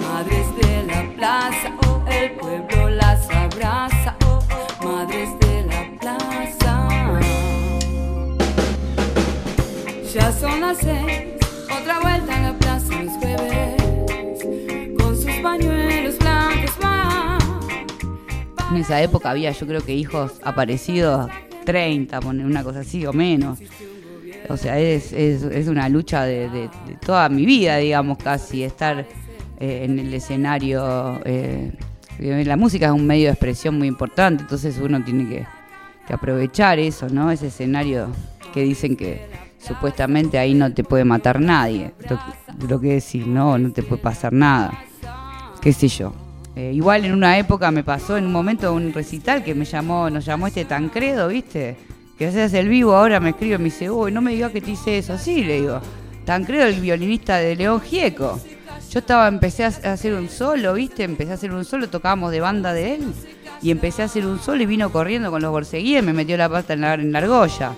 [0.00, 6.88] Madres de la plaza, oh, el pueblo las abraza, oh, madres de la plaza.
[10.12, 11.37] Ya son las seis,
[11.80, 16.76] otra vuelta a la plaza los jueves, con sus pañuelos blancos.
[18.70, 21.30] En esa época había, yo creo que hijos aparecidos
[21.64, 23.60] 30, pone una cosa así o menos.
[24.48, 25.12] O sea, es,
[25.68, 26.68] una lucha de,
[27.04, 29.06] toda mi vida, digamos, casi, estar
[29.60, 31.20] eh, en el escenario.
[31.24, 31.72] eh,
[32.18, 35.46] la música es un medio de expresión muy importante, entonces uno tiene que,
[36.06, 37.30] que aprovechar eso, ¿no?
[37.30, 38.08] Ese escenario
[38.52, 41.92] que dicen que supuestamente ahí no te puede matar nadie.
[42.08, 44.84] Lo, que- lo que decís, no, no te puede pasar nada
[45.60, 46.12] qué sé yo.
[46.54, 50.08] Eh, igual en una época me pasó en un momento un recital que me llamó,
[50.08, 51.76] nos llamó este Tancredo, ¿viste?
[52.16, 54.70] Que haces el vivo, ahora me escribe, me dice, uy, no me digas que te
[54.72, 55.18] hice eso.
[55.18, 55.80] Sí, le digo,
[56.24, 58.40] Tancredo, el violinista de León Gieco.
[58.90, 61.02] Yo estaba, empecé a a hacer un solo, ¿viste?
[61.04, 63.12] Empecé a hacer un solo, tocábamos de banda de él.
[63.60, 66.48] Y empecé a hacer un solo y vino corriendo con los borseguíes, me metió la
[66.48, 67.72] pata en la, en la argolla.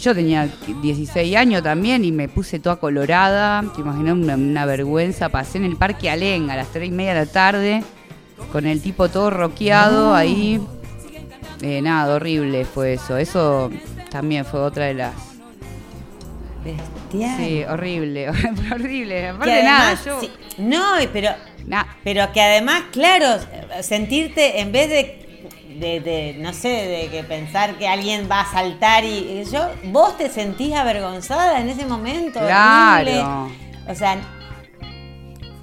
[0.00, 0.48] Yo tenía
[0.82, 3.64] 16 años también y me puse toda colorada.
[3.74, 5.28] Te imaginas una, una vergüenza.
[5.28, 7.82] Pasé en el Parque Alenga a las 3 y media de la tarde
[8.52, 10.60] con el tipo todo roqueado ahí.
[11.62, 13.16] Eh, nada, horrible fue eso.
[13.16, 13.70] Eso
[14.10, 15.14] también fue otra de las.
[16.64, 17.36] Bestial.
[17.36, 18.30] Sí, horrible.
[18.72, 19.28] horrible.
[19.28, 20.20] Aparte de nada, yo.
[20.20, 21.30] sí, no, pero,
[22.04, 23.40] pero que además, claro,
[23.82, 25.27] sentirte en vez de,
[25.80, 29.08] de, de, no sé, de que pensar que alguien va a saltar y
[29.40, 32.40] y yo, vos te sentís avergonzada en ese momento.
[32.40, 33.02] Claro.
[33.10, 33.54] horrible.
[33.90, 34.18] O sea,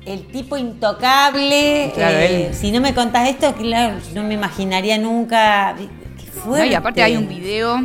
[0.06, 1.92] el tipo intocable.
[1.96, 5.76] Claro, eh, él- Si no me contás esto, claro, no me imaginaría nunca.
[5.78, 5.86] Qué
[6.36, 6.68] No, fuerte.
[6.68, 7.82] y aparte hay un video,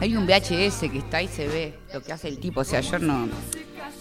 [0.00, 2.60] hay un VHS que está ahí se ve lo que hace el tipo.
[2.60, 3.28] O sea, yo no.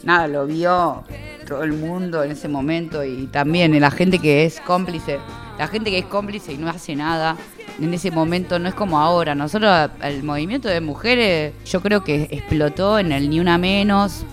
[0.03, 1.03] Nada, lo vio
[1.47, 5.18] todo el mundo en ese momento y también la gente que es cómplice.
[5.58, 7.36] La gente que es cómplice y no hace nada
[7.80, 9.36] en ese momento no es como ahora.
[9.36, 14.24] Nosotros, el movimiento de mujeres, yo creo que explotó en el Ni Una Menos.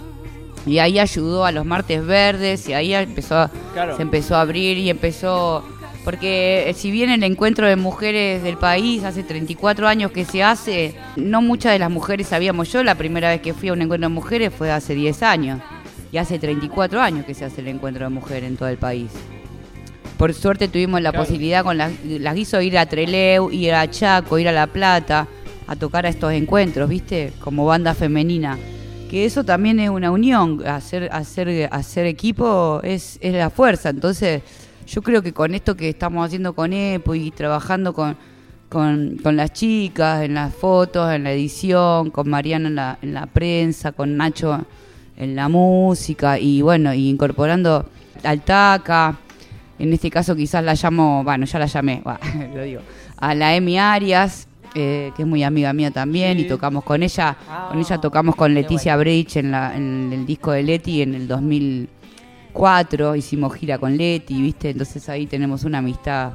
[0.66, 3.96] Y ahí ayudó a los martes verdes y ahí empezó a- Claro.
[3.96, 5.62] se empezó a abrir y empezó
[6.04, 10.42] porque eh, si bien el encuentro de mujeres del país hace 34 años que se
[10.42, 12.70] hace, no muchas de las mujeres sabíamos.
[12.72, 15.60] Yo la primera vez que fui a un encuentro de mujeres fue hace 10 años
[16.12, 19.10] y hace 34 años que se hace el encuentro de mujeres en todo el país.
[20.16, 21.24] Por suerte tuvimos la Claro.
[21.26, 25.26] posibilidad con las, las hizo ir a Treleu, ir a Chaco, ir a La Plata,
[25.66, 27.32] a tocar a estos encuentros, ¿viste?
[27.40, 28.56] Como banda femenina.
[29.10, 33.90] Que eso también es una unión, hacer, hacer, hacer equipo es, es la fuerza.
[33.90, 34.42] Entonces,
[34.86, 38.16] yo creo que con esto que estamos haciendo con EPO y trabajando con,
[38.68, 43.14] con, con las chicas, en las fotos, en la edición, con Mariana en la, en
[43.14, 44.64] la prensa, con Nacho
[45.16, 47.88] en la música y bueno, y incorporando
[48.24, 49.16] al TACA,
[49.78, 52.02] en este caso quizás la llamo, bueno, ya la llamé,
[52.54, 52.80] lo digo,
[53.16, 57.36] a la Emi Arias, eh, que es muy amiga mía también, y tocamos con ella,
[57.68, 61.28] con ella tocamos con Leticia Bridge en, la, en el disco de Leti en el
[61.28, 64.70] 2004, hicimos gira con Leti, ¿viste?
[64.70, 66.32] Entonces ahí tenemos una amistad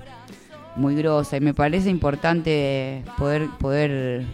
[0.76, 4.26] muy grosa y me parece importante poder, poder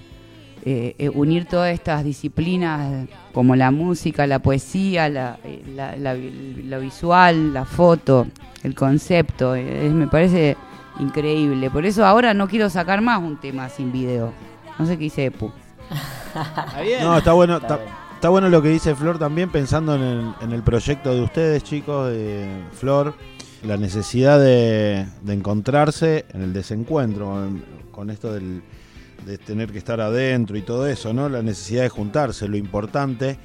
[0.65, 6.15] eh, eh, unir todas estas disciplinas como la música, la poesía, la, eh, la- la-
[6.15, 8.25] lo visual, la foto,
[8.63, 10.57] el concepto, eh, me parece
[10.99, 11.69] increíble.
[11.69, 14.33] Por eso ahora no quiero sacar más un tema sin video.
[14.79, 15.51] No sé qué dice Epu.
[16.29, 17.03] ¿Está bien?
[17.03, 17.95] No, está bueno, Está está, bien.
[18.15, 21.63] está bueno lo que dice Flor también, pensando en el, en el proyecto de ustedes,
[21.63, 23.13] chicos, de Flor,
[23.63, 28.61] la necesidad de, de encontrarse en el desencuentro, en- con esto del,
[29.25, 31.29] de tener que estar adentro y todo eso, ¿no?
[31.29, 33.37] La necesidad de juntarse, lo importante,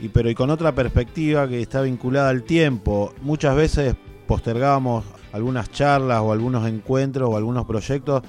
[0.00, 3.12] y pero y con otra perspectiva que está vinculada al tiempo.
[3.22, 8.22] Muchas veces postergábamos algunas charlas o algunos encuentros o algunos proyectos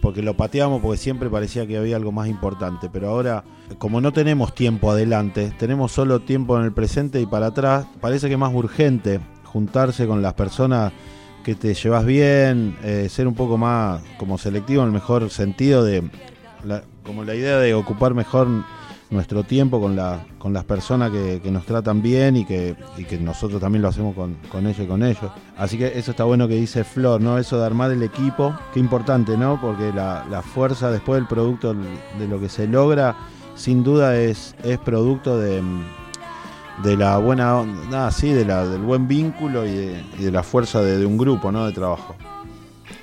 [0.00, 3.44] porque lo pateamos porque siempre parecía que había algo más importante, pero ahora
[3.78, 8.28] como no tenemos tiempo adelante, tenemos solo tiempo en el presente y para atrás, parece
[8.28, 10.92] que es más urgente juntarse con las personas
[11.44, 15.84] que te llevas bien, eh, ser un poco más como selectivo en el mejor sentido
[15.84, 16.02] de
[16.66, 18.48] la- como la idea de ocupar mejor
[19.08, 23.04] nuestro tiempo con, la, con las personas que, que nos tratan bien y que, y
[23.04, 25.30] que nosotros también lo hacemos con, con ellos y con ellos.
[25.56, 27.38] Así que eso está bueno que dice Flor, ¿no?
[27.38, 29.60] Eso de armar el equipo, qué importante, ¿no?
[29.60, 31.72] Porque la, fuerza después del producto
[32.18, 33.14] de lo que se logra,
[33.54, 35.62] sin duda es, es producto de,
[36.82, 40.30] de la buena, on- nada, sí, de la, del buen vínculo y de, y de
[40.32, 41.64] la fuerza de un grupo, ¿no?
[41.66, 42.16] De trabajo.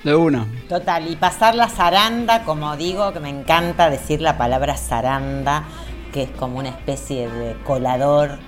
[0.04, 0.46] De una.
[0.68, 5.64] Total, y pasar la zaranda, como digo, que me encanta decir la palabra zaranda,
[6.12, 8.38] que es como una especie de colador,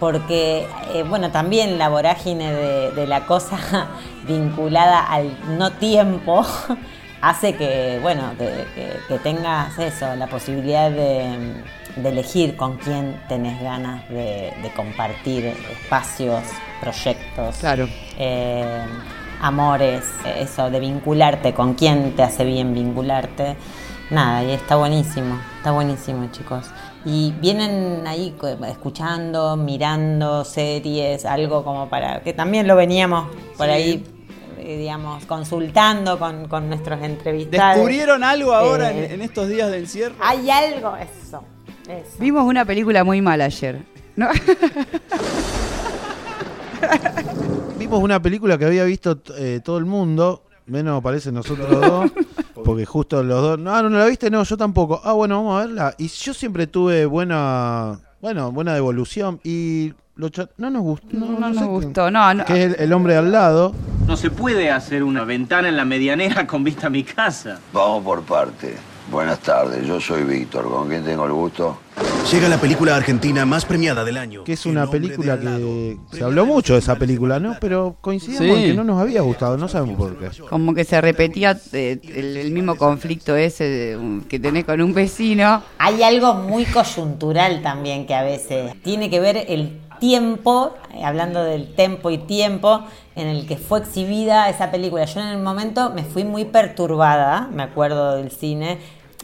[0.00, 3.58] porque, eh, bueno, también la vorágine de, de la cosa
[4.26, 6.44] vinculada al no tiempo
[7.22, 11.62] hace que, bueno, que, que- que tengas eso, la posibilidad de,
[11.94, 16.42] de elegir con quién tenés ganas de, de compartir espacios,
[16.80, 17.88] proyectos Claro.
[18.18, 18.84] eh,
[19.42, 23.56] amores, eh, eso de vincularte, con quién te hace bien vincularte.
[24.10, 26.66] Nada, y está buenísimo, está buenísimo chicos.
[27.04, 28.34] Y vienen ahí
[28.68, 34.04] escuchando, mirando series, algo como para, que también lo veníamos por ahí,
[34.58, 37.76] eh, digamos, consultando con, con nuestros entrevistados.
[37.76, 40.14] ¿Descubrieron algo ahora Eh, en, en estos días de encierro?
[40.20, 41.42] Hay algo, eso,
[41.88, 42.16] eso.
[42.20, 43.82] Vimos una película muy mala ayer.
[44.14, 44.28] ¿no?
[47.78, 52.10] Vimos una película que había visto eh, todo el mundo, menos parece nosotros dos,
[52.64, 53.58] porque justo los dos.
[53.58, 55.00] No, no la viste, no, yo tampoco.
[55.04, 55.94] Ah, bueno, vamos a verla.
[55.98, 60.28] Y yo siempre tuve buena, bueno, buena devolución y lo
[60.58, 61.06] no nos gustó.
[61.12, 62.10] No, No, no sé nos qué- gustó.
[62.10, 62.44] No, no.
[62.44, 63.74] Que es el, el hombre al lado.
[64.06, 67.58] No se puede hacer una ventana en la medianera con vista a mi casa.
[67.72, 68.76] Vamos por parte.
[69.10, 71.76] Buenas tardes, yo soy Víctor, ¿con quién tengo el gusto?
[72.30, 74.44] Llega la película argentina más premiada del año.
[74.44, 75.58] Que es una película lado.
[75.58, 77.56] que se habló mucho de esa película, ¿no?
[77.60, 78.62] Pero coincidimos Sí.
[78.64, 80.30] en que no nos había gustado, no sabemos por qué.
[80.48, 83.98] Como que se repetía eh, el, el mismo conflicto ese
[84.30, 85.62] que tenés con un vecino.
[85.78, 91.44] Hay algo muy coyuntural también que a veces tiene que ver el tiempo, eh, hablando
[91.44, 92.82] del tempo y tiempo
[93.14, 95.04] en el que fue exhibida esa película.
[95.04, 98.78] Yo en el momento me fui muy perturbada, me acuerdo del cine,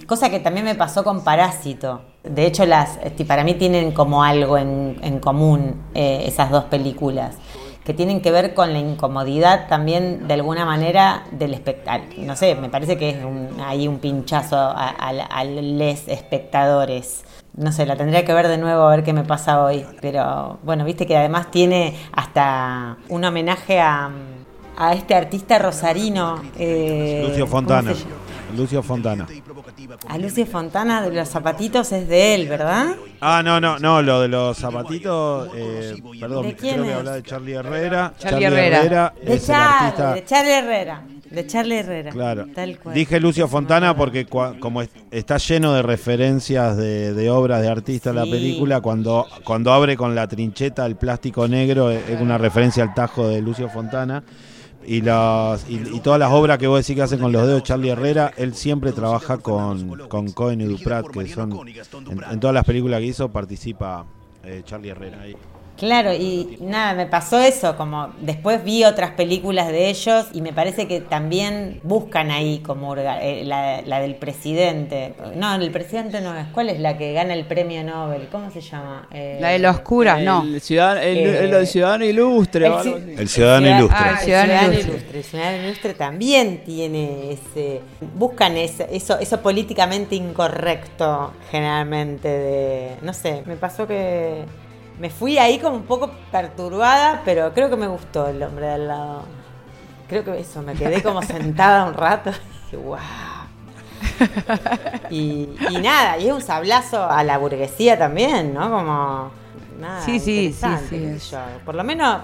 [0.06, 2.02] cosa que también me pasó con Parásito.
[2.24, 6.64] De hecho, las, este, para mí tienen como algo en, en común eh, esas dos
[6.64, 7.36] películas
[7.84, 12.02] que tienen que ver con la incomodidad también de alguna manera del espectador.
[12.18, 17.24] No sé, me parece que es un, ahí un pinchazo a, a, a les espectadores.
[17.56, 19.86] No sé, la tendría que ver de nuevo a ver qué me pasa hoy.
[20.02, 24.10] Pero bueno, viste que además tiene hasta un homenaje a,
[24.76, 26.42] a este artista rosarino.
[26.58, 27.92] eh, Lucio ¿cómo Fontana.
[28.54, 29.26] Lucio Fontana.
[30.06, 32.94] A Lucio Fontana de los zapatitos es de él, ¿verdad?
[33.20, 37.16] Ah, no, no, no, lo de los zapatitos, eh, perdón, ¿De quién creo que hablaba
[37.16, 38.14] de Charlie Herrera.
[38.18, 39.12] Charlie Herrera.
[39.22, 39.40] De de
[40.24, 41.02] Charlie Herrera.
[41.30, 42.10] De Charlie Herrera.
[42.12, 42.46] Claro.
[42.54, 42.94] Tal cual.
[42.94, 47.68] Dije Lucio Fontana porque cua- como es- está lleno de referencias de, de obras de
[47.68, 48.30] artistas la Sí.
[48.30, 53.28] película, cuando, cuando abre con la trincheta el plástico negro es una referencia al tajo
[53.28, 54.22] de Lucio Fontana.
[54.90, 57.90] Y, las, y, todas las obras que vos decís que hacen con los dedos Charlie
[57.90, 61.52] Herrera, él siempre trabaja con, con Cohen y Duprat, que son
[62.10, 64.06] en, en todas las películas que hizo participa
[64.44, 65.20] eh, Charlie Herrera.
[65.20, 65.36] ahí.
[65.78, 70.52] Claro, y nada, me pasó eso, como después vi otras películas de ellos y me
[70.52, 75.14] parece que también buscan ahí como orga- eh, la, la del presidente.
[75.36, 76.46] No, el presidente no es.
[76.48, 78.28] ¿Cuál es la que gana el premio Nobel?
[78.30, 79.06] ¿Cómo se llama?
[79.12, 80.42] Eh, La de los curas, no.
[80.42, 83.14] El ciudadano, el, Eh, el- el ciudadano ilustre el ci-.
[83.18, 83.96] El ciudadano ilustre.
[84.00, 84.90] Ah, el ciudadano ilustre.
[84.90, 85.18] ilustre.
[85.18, 87.80] El ciudadano ilustre también tiene ese.
[88.16, 92.28] Buscan ese- eso, eso políticamente incorrecto, generalmente.
[92.28, 94.42] de No sé, me pasó que.
[94.98, 98.72] Me fui ahí como un poco perturbada, pero creo que me gustó el hombre de
[98.72, 99.22] al lado.
[100.08, 102.98] Creo que eso, me quedé como sentada un rato y dije, wow.
[105.10, 108.70] Y, y nada, y es un sablazo a la burguesía también, ¿no?
[108.70, 109.30] Como.
[109.80, 111.30] Nada, Sí, sí, sí, sí.
[111.30, 111.38] yo.
[111.64, 112.18] Por lo menos,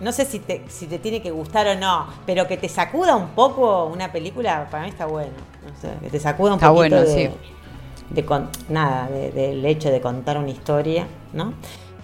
[0.00, 3.16] no sé si te, si te tiene que gustar o no, pero que te sacuda
[3.16, 5.32] un poco una película, para mí está bueno.
[5.66, 7.34] No sé, que te sacuda un Está poquito bueno, de, sí.
[8.10, 11.54] de con- nada, de- del hecho de contar una historia, ¿no?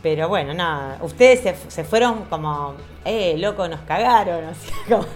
[0.04, 2.74] Pero bueno, nada, ustedes se, se fueron como,
[3.06, 5.06] eh, loco, nos cagaron, o sea, como,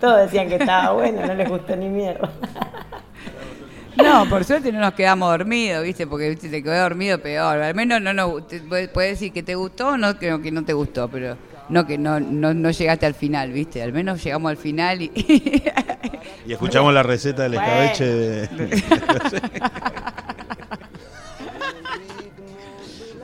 [0.00, 2.30] todos decían que estaba bueno, no les gustó ni mierda.
[4.02, 6.06] No, por suerte no nos quedamos dormidos, ¿viste?
[6.06, 7.60] Porque si te quedó dormido, peor.
[7.60, 8.44] Al menos no nos
[8.94, 11.36] puedes decir que te gustó o no que, que no te gustó, pero
[11.68, 13.82] no que no, no, no llegaste al final, ¿viste?
[13.82, 15.12] Al menos llegamos al final y.
[16.46, 18.48] Y escuchamos la receta del escabeche de...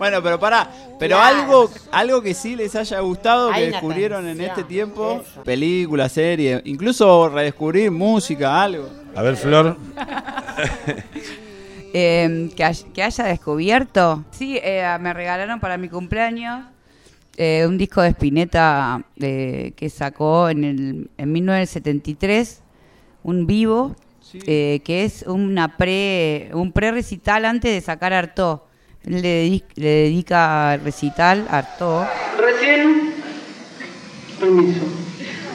[0.01, 1.36] Bueno, pero pará, pero Claro.
[1.42, 5.42] algo, algo que sí les haya gustado, Hay que descubrieron en este tiempo, eso.
[5.44, 8.88] película, serie, incluso redescubrir música, algo.
[9.14, 9.76] A ver, Flor.
[11.92, 14.24] Eh, que, hay- que haya descubierto.
[14.30, 16.64] Sí, eh, me regalaron para mi cumpleaños
[17.36, 22.62] eh, un disco de Spinetta eh, que sacó en, el, en 1973,
[23.24, 23.96] un vivo,
[24.46, 28.61] eh, que es una pre, un pre recital antes de sacar Artaud.
[29.05, 32.05] Le, dedi- le dedica recital Artaud.
[32.38, 33.14] Recién,
[34.38, 34.80] permiso,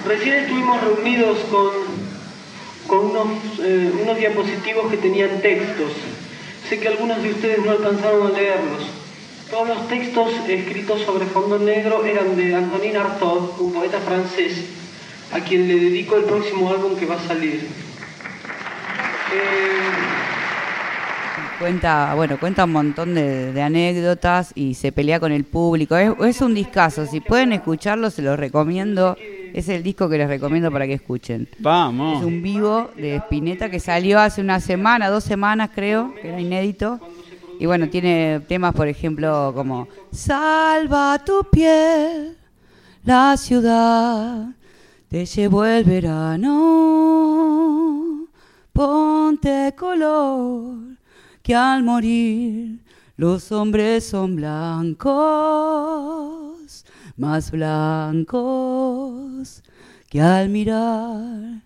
[0.07, 1.71] recién estuvimos reunidos con,
[2.87, 3.27] con unos,
[3.59, 5.91] eh, unos diapositivos que tenían textos.
[6.67, 8.87] Sé que algunos de ustedes no alcanzaron a leerlos.
[9.51, 14.53] Todos los textos escritos sobre fondo negro eran de Antonin Artaud, un poeta francés,
[15.31, 17.67] a quien le dedico el próximo álbum que va a salir.
[19.33, 20.04] Eh,
[21.59, 25.95] Cuenta, bueno, cuenta un montón de, de anécdotas y se pelea con el público.
[25.95, 29.15] Es, es un discazo, si pueden escucharlo se los recomiendo.
[29.53, 31.47] Es el disco que les recomiendo para que escuchen.
[31.59, 32.19] Vamos.
[32.19, 36.41] Es un vivo de Spinetta que salió hace una semana, dos semanas creo, que era
[36.41, 36.99] inédito.
[37.57, 42.35] Y bueno, tiene temas, por ejemplo, como Salva tu piel,
[43.05, 44.47] la ciudad
[45.07, 46.51] te llevó el verano.
[48.73, 50.94] Ponte color,
[51.45, 52.79] que al morir
[53.17, 54.35] los hombres son
[55.55, 56.85] blancos,
[57.17, 59.61] más blancos
[60.09, 61.61] que al mirar,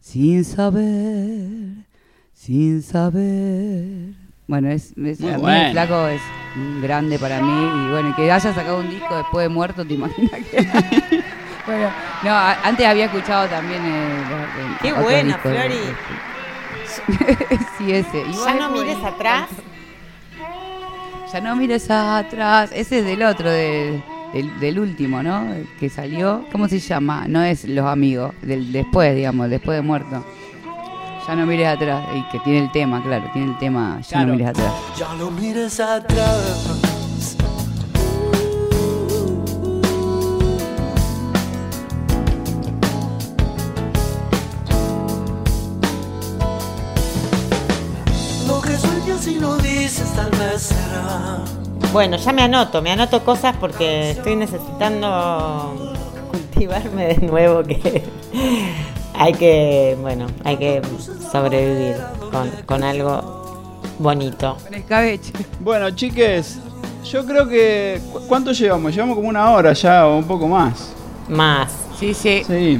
[0.00, 1.84] sin saber,
[2.32, 4.14] sin saber.
[4.46, 5.66] Bueno, es, es- Muy a mí bueno.
[5.66, 6.22] el flaco es
[6.56, 9.92] un grande para mí y bueno, que haya sacado un disco después de muerto, te
[9.92, 10.56] imaginas que...
[11.66, 11.90] bueno,
[12.24, 12.30] no,
[12.64, 15.74] antes había escuchado también el, el- Qué otro buena, Flori.
[17.78, 18.24] sí, ese.
[18.32, 19.48] Ya no es mires atrás.
[21.32, 22.70] Ya no mires atrás.
[22.72, 25.52] Ese es del otro, del, del, del último, ¿no?
[25.52, 26.44] El Que salió.
[26.52, 27.26] ¿Cómo se llama?
[27.28, 30.24] No es Los Amigos, del después, digamos, después de muerto.
[31.26, 32.06] Ya no mires atrás.
[32.14, 34.00] Y que tiene el tema, claro, tiene el tema.
[34.00, 34.26] Ya Claro.
[34.28, 34.72] no mires atrás.
[34.96, 36.80] Ya no mires atrás.
[49.88, 51.38] Dices tal vez será.
[51.94, 55.94] Bueno, ya me anoto, me anoto cosas porque estoy necesitando
[56.30, 58.04] cultivarme de nuevo que
[59.14, 60.82] hay que, bueno, hay que
[61.32, 61.96] sobrevivir
[62.30, 64.58] con, con algo bonito.
[64.62, 65.32] Con escabeche.
[65.60, 66.58] Bueno, chiques,
[67.10, 67.98] yo creo que...
[68.12, 68.94] ¿cu- ¿Cuánto llevamos?
[68.94, 70.90] Llevamos como una hora ya o un poco más.
[71.30, 71.72] Más.
[71.98, 72.42] Sí, sí.
[72.46, 72.78] Sí.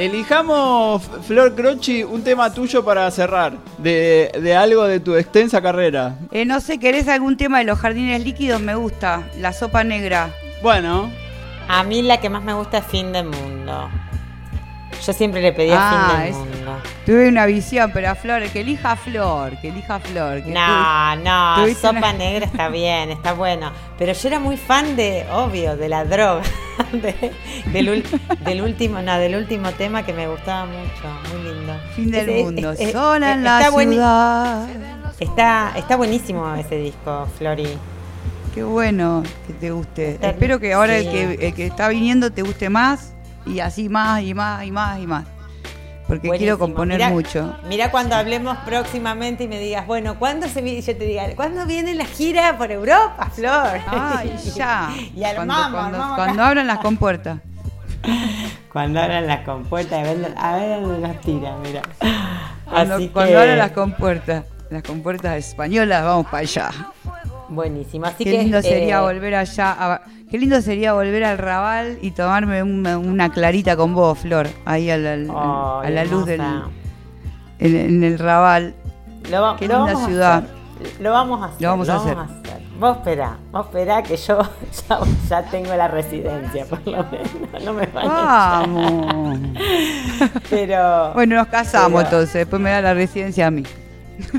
[0.00, 6.16] Elijamos, Flor Croci, un tema tuyo para cerrar, de, de algo de tu extensa carrera.
[6.30, 8.62] Eh, no sé, ¿querés algún tema de los jardines líquidos?
[8.62, 9.24] Me gusta.
[9.38, 10.30] La sopa negra.
[10.62, 11.10] Bueno,
[11.68, 13.90] A mí la que más me gusta es Fin del Mundo.
[15.06, 16.56] Yo siempre le pedí a Ah, Fin del es- Mundo.
[17.06, 20.42] Tuve una visión, pero a Flor, que elija a Flor, que elija a Flor.
[20.42, 23.72] que No, tu- no, Sopa una- Negra está bien, está bueno.
[23.98, 26.42] Pero yo era muy fan de, obvio, de la droga.
[26.92, 27.32] de-
[27.72, 31.34] del, último, no, del último tema que me gustaba mucho.
[31.34, 31.72] Muy lindo.
[31.96, 34.68] Fin del mundo, es- es- sola en es- la ciudad.
[35.18, 37.68] Está, está buenísimo ese disco, Flori.
[38.54, 40.10] Qué bueno que te guste.
[40.12, 41.06] Está- Espero que ahora sí.
[41.06, 43.14] el, que, el que está viniendo te guste más
[43.46, 45.24] y así más y más y más y más.
[46.06, 47.56] Porque quiero componer Mirá- mucho.
[47.68, 51.66] Mira cuando hablemos próximamente y me digas, bueno, ¿cuándo se vi-?" yo te diga, ¿cuándo
[51.66, 53.78] viene la gira por Europa, Flor?
[53.88, 54.90] Ay, ya.
[55.14, 57.38] y cuando, armamos, cuando, cuando abran las compuertas.
[58.72, 61.82] Cuando abran las compuertas, a ver, a ver dónde las tira, mira.
[62.64, 64.44] Cuando, Así cuando que- abran las compuertas.
[64.70, 66.70] Las compuertas españolas, vamos para allá.
[67.48, 68.38] Buenísimo, así Qué que...
[68.38, 69.72] lindo sería eh, volver allá.
[69.78, 74.48] a- qué lindo sería volver al Raval y tomarme una, una clarita con vos, Flor.
[74.64, 76.40] Ahí a la, a luz del,
[77.58, 78.74] en, en el Raval.
[79.30, 80.34] Lo, va- Qué lo linda vamos a ciudad.
[80.38, 81.00] hacer.
[81.00, 81.60] Lo vamos a hacer.
[81.62, 82.16] Lo vamos a hacer.
[82.78, 84.38] Vos esperá, vos esperá que yo
[84.88, 87.62] ya, ya tengo la residencia, por lo menos.
[87.62, 88.10] No me van a
[88.62, 89.38] Vamos.
[90.50, 91.12] Pero.
[91.12, 92.32] Bueno, nos casamos Pero- entonces.
[92.34, 93.62] Después me da la residencia a mí.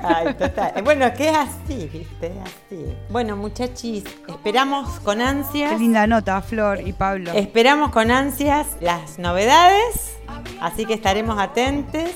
[0.04, 0.72] Ay, total.
[0.76, 2.28] Eh, Bueno, que es así, ¿viste?
[2.28, 2.86] Es así.
[3.10, 5.72] Bueno, muchachis, esperamos con ansias.
[5.74, 7.32] Qué linda nota, Flor y Pablo.
[7.34, 10.18] Esperamos con ansias las novedades,
[10.60, 12.10] así que estaremos atentos.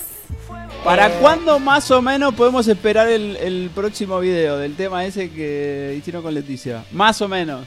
[0.83, 5.31] ¿Para Eh, cuándo más o menos podemos esperar el, el próximo video del tema ese
[5.31, 6.83] que hicieron con Leticia?
[6.91, 7.65] Más o menos.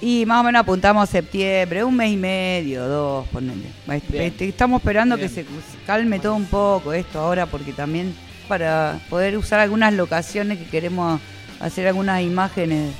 [0.00, 3.70] Y más o menos apuntamos a septiembre, un mes y medio, dos, ponele.
[3.86, 4.24] Bien.
[4.24, 5.28] Este, Estamos esperando Bien.
[5.28, 5.46] que se
[5.86, 8.14] calme todo un poco esto ahora, porque también
[8.44, 11.20] para poder usar algunas locaciones que queremos
[11.60, 12.92] hacer algunas imágenes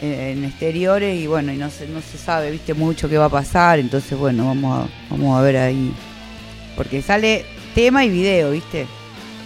[0.00, 3.26] eh, en exteriores y bueno, y no se, no se sabe, viste, mucho qué va
[3.26, 5.92] a pasar, entonces bueno, vamos a, vamos a ver ahí.
[6.76, 7.44] Porque sale
[7.74, 8.86] tema y video, viste.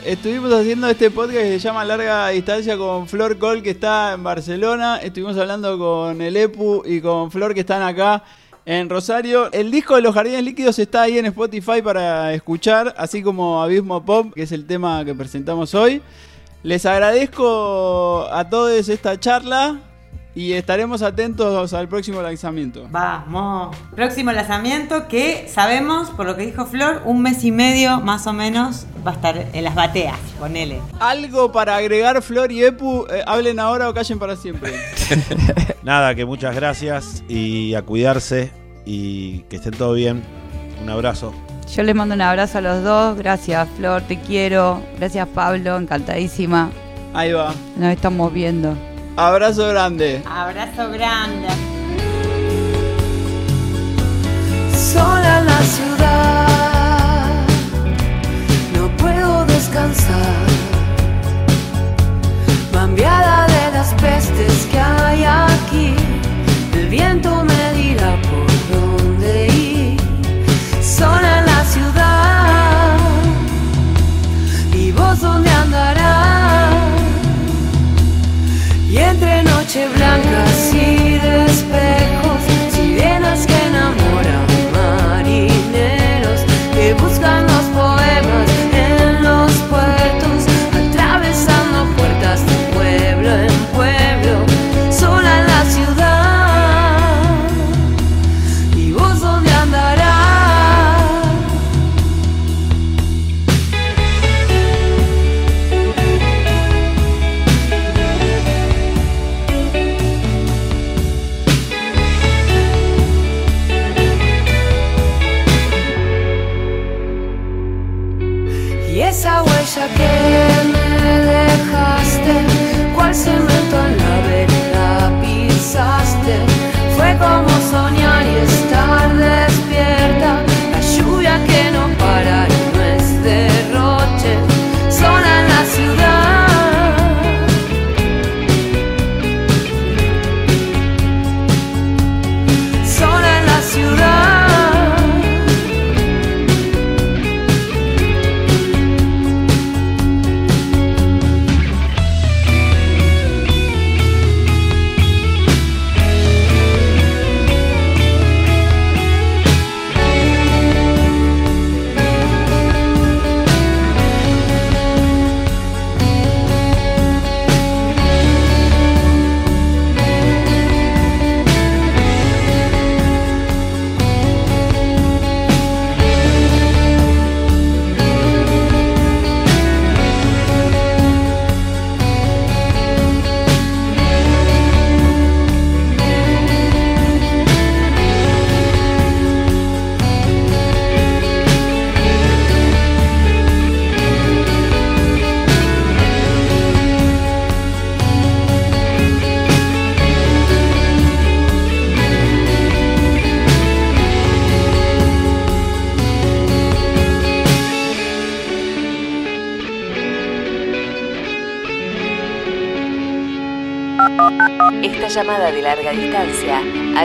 [0.05, 4.23] Estuvimos haciendo este podcast que se llama Larga Distancia con Flor Col, que está en
[4.23, 4.99] Barcelona.
[5.03, 8.23] Estuvimos hablando con el EPU y con Flor, que están acá
[8.69, 9.51] en Rosario.
[9.53, 14.05] El disco de los Jardines Líquidos está ahí en Spotify para escuchar, así como Abismo
[14.05, 16.03] Pop, que es el tema que presentamos hoy.
[16.63, 19.79] Les agradezco a todos esta charla
[20.39, 22.87] y estaremos atentos al próximo lanzamiento.
[22.93, 23.77] Vamos.
[23.97, 28.33] Próximo lanzamiento que sabemos, por lo que dijo Flor, un mes y medio más o
[28.33, 30.81] menos va a estar en las bateas, ponele.
[31.01, 34.73] Algo para agregar, Flor y Epu, Eh, hablen ahora o callen para siempre.
[35.83, 38.53] Nada, que muchas gracias y a cuidarse
[38.87, 40.23] y que estén todo bien.
[40.81, 41.35] Un abrazo.
[41.75, 43.19] Yo les mando un abrazo a los dos.
[43.19, 44.81] Gracias, Flor, te quiero.
[44.99, 46.71] Gracias, Pablo, encantadísima.
[47.13, 47.53] Ahí va.
[47.77, 48.77] Nos estamos viendo.
[49.21, 50.23] Abrazo grande.
[50.25, 51.49] Abrazo grande.
[54.73, 57.27] Sola en la ciudad,
[58.75, 60.47] no puedo descansar.
[62.73, 65.97] Cambiada de las pestes que hay aquí,
[66.75, 67.43] el viento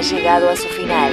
[0.03, 1.11] llegado a su final.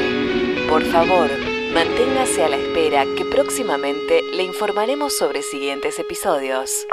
[0.68, 1.30] Por favor,
[1.72, 6.86] manténgase a la espera que próximamente le informaremos sobre siguientes episodios.